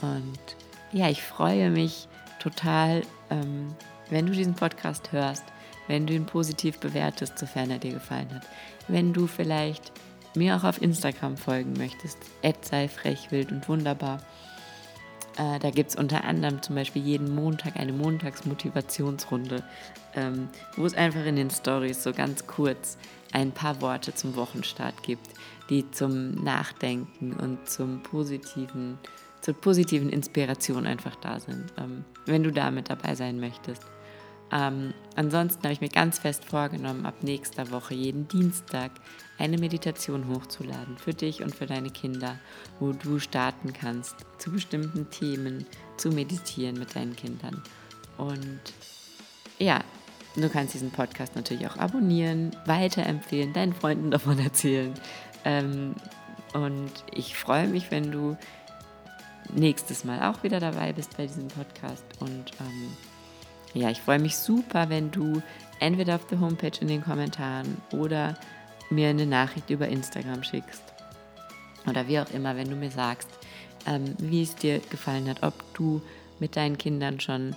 Und 0.03 0.39
ja, 0.93 1.09
ich 1.09 1.23
freue 1.23 1.71
mich 1.71 2.09
total, 2.41 3.03
ähm, 3.31 3.75
wenn 4.11 4.27
du 4.27 4.33
diesen 4.33 4.55
Podcast 4.55 5.13
hörst, 5.13 5.45
wenn 5.87 6.07
du 6.07 6.15
ihn 6.15 6.27
positiv 6.27 6.79
bewertest, 6.79 7.39
sofern 7.39 7.71
er 7.71 7.79
dir 7.79 7.93
gefallen 7.93 8.33
hat. 8.35 8.47
Wenn 8.89 9.13
du 9.13 9.27
vielleicht 9.27 9.93
mir 10.35 10.57
auch 10.57 10.65
auf 10.65 10.81
Instagram 10.81 11.37
folgen 11.37 11.73
möchtest, 11.75 12.19
sei 12.63 12.89
frech, 12.89 13.31
wild 13.31 13.51
und 13.51 13.69
wunderbar. 13.69 14.21
Äh, 15.37 15.59
da 15.59 15.71
gibt 15.71 15.91
es 15.91 15.97
unter 15.97 16.25
anderem 16.25 16.63
zum 16.63 16.75
Beispiel 16.75 17.03
jeden 17.03 17.35
Montag 17.35 17.77
eine 17.77 17.93
Montagsmotivationsrunde, 17.93 19.63
ähm, 20.15 20.49
wo 20.77 20.87
es 20.87 20.95
einfach 20.95 21.25
in 21.25 21.37
den 21.37 21.51
Stories 21.51 22.03
so 22.03 22.13
ganz 22.13 22.47
kurz 22.47 22.97
ein 23.33 23.53
paar 23.53 23.81
Worte 23.81 24.15
zum 24.15 24.37
Wochenstart 24.37 25.03
gibt, 25.03 25.29
die 25.69 25.91
zum 25.91 26.33
Nachdenken 26.43 27.33
und 27.35 27.69
zum 27.69 28.03
positiven 28.03 28.99
zur 29.41 29.55
positiven 29.55 30.11
Inspiration 30.11 30.87
einfach 30.87 31.17
da 31.17 31.41
sind, 31.41 31.73
ähm, 31.79 32.05
wenn 32.27 32.43
du 32.43 32.53
da 32.53 32.71
mit 32.71 32.91
dabei 32.91 33.15
sein 33.15 33.41
möchtest. 33.41 33.83
Ähm, 34.53 34.93
ansonsten 35.15 35.63
habe 35.63 35.73
ich 35.73 35.81
mir 35.81 35.89
ganz 35.89 36.19
fest 36.19 36.45
vorgenommen, 36.45 37.07
ab 37.07 37.23
nächster 37.23 37.71
Woche 37.71 37.95
jeden 37.95 38.27
Dienstag 38.27 38.91
eine 39.39 39.59
Meditation 39.59 40.29
hochzuladen 40.29 40.99
für 40.99 41.15
dich 41.15 41.43
und 41.43 41.55
für 41.55 41.67
deine 41.67 41.91
Kinder, 41.91 42.39
wo 42.81 42.93
du 42.93 43.21
starten 43.21 43.73
kannst, 43.73 44.17
zu 44.39 44.51
bestimmten 44.51 45.09
Themen 45.11 45.67
zu 45.97 46.11
meditieren 46.11 46.79
mit 46.79 46.97
deinen 46.97 47.15
Kindern. 47.15 47.63
Und 48.19 48.61
ja, 49.59 49.81
du 50.37 50.49
kannst 50.49 50.75
diesen 50.75 50.91
Podcast 50.91 51.35
natürlich 51.37 51.67
auch 51.67 51.77
abonnieren, 51.77 52.51
weiterempfehlen, 52.67 53.53
deinen 53.53 53.75
Freunden 53.75 54.11
davon 54.11 54.39
erzählen. 54.39 54.93
Ähm, 55.45 55.95
und 56.53 56.93
ich 57.13 57.37
freue 57.37 57.69
mich, 57.69 57.91
wenn 57.91 58.11
du 58.11 58.37
nächstes 59.55 60.05
Mal 60.05 60.31
auch 60.31 60.43
wieder 60.43 60.61
dabei 60.61 60.93
bist 60.93 61.17
bei 61.17 61.27
diesem 61.27 61.49
Podcast. 61.49 62.05
Und 62.21 62.53
ähm, 62.61 62.97
ja, 63.75 63.91
ich 63.91 64.01
freue 64.01 64.19
mich 64.19 64.37
super, 64.37 64.89
wenn 64.89 65.11
du 65.11 65.43
entweder 65.79 66.17
auf 66.17 66.27
der 66.27 66.41
Homepage 66.41 66.79
in 66.81 66.89
den 66.89 67.03
Kommentaren 67.03 67.79
oder 67.93 68.35
mir 68.91 69.09
eine 69.09 69.27
Nachricht 69.27 69.71
über 69.71 69.89
Instagram 69.89 70.43
schickst. 70.43 70.83
Oder 71.89 72.09
wie 72.09 72.21
auch 72.21 72.31
immer, 72.31 72.57
wenn 72.57 72.69
du 72.69 72.77
mir 72.77 72.91
sagst, 72.91 73.29
ähm, 73.87 74.15
wie 74.19 74.43
es 74.43 74.55
dir 74.55 74.81
gefallen 74.91 75.29
hat, 75.29 75.43
ob 75.43 75.55
du 75.75 76.03
mit 76.39 76.57
deinen 76.57 76.79
Kindern 76.79 77.21
schon 77.21 77.57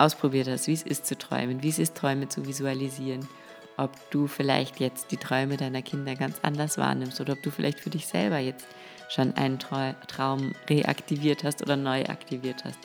ausprobiert 0.00 0.48
hast, 0.48 0.66
wie 0.66 0.72
es 0.72 0.82
ist 0.82 1.06
zu 1.06 1.16
träumen, 1.16 1.62
wie 1.62 1.68
es 1.68 1.78
ist, 1.78 1.94
Träume 1.94 2.28
zu 2.28 2.46
visualisieren, 2.46 3.28
ob 3.76 3.90
du 4.10 4.26
vielleicht 4.26 4.80
jetzt 4.80 5.10
die 5.10 5.16
Träume 5.16 5.56
deiner 5.56 5.82
Kinder 5.82 6.14
ganz 6.14 6.38
anders 6.42 6.78
wahrnimmst 6.78 7.20
oder 7.20 7.34
ob 7.34 7.42
du 7.42 7.50
vielleicht 7.50 7.80
für 7.80 7.90
dich 7.90 8.06
selber 8.06 8.38
jetzt 8.38 8.66
schon 9.08 9.34
einen 9.36 9.58
Traum 9.58 10.54
reaktiviert 10.68 11.44
hast 11.44 11.62
oder 11.62 11.76
neu 11.76 12.04
aktiviert 12.04 12.64
hast, 12.64 12.78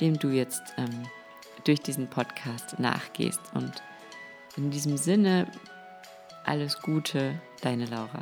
dem 0.00 0.18
du 0.18 0.28
jetzt 0.28 0.62
ähm, 0.76 1.06
durch 1.64 1.80
diesen 1.80 2.08
Podcast 2.08 2.78
nachgehst. 2.78 3.40
Und 3.54 3.82
in 4.56 4.70
diesem 4.70 4.96
Sinne, 4.96 5.46
alles 6.44 6.80
Gute, 6.82 7.40
deine 7.62 7.86
Laura. 7.86 8.20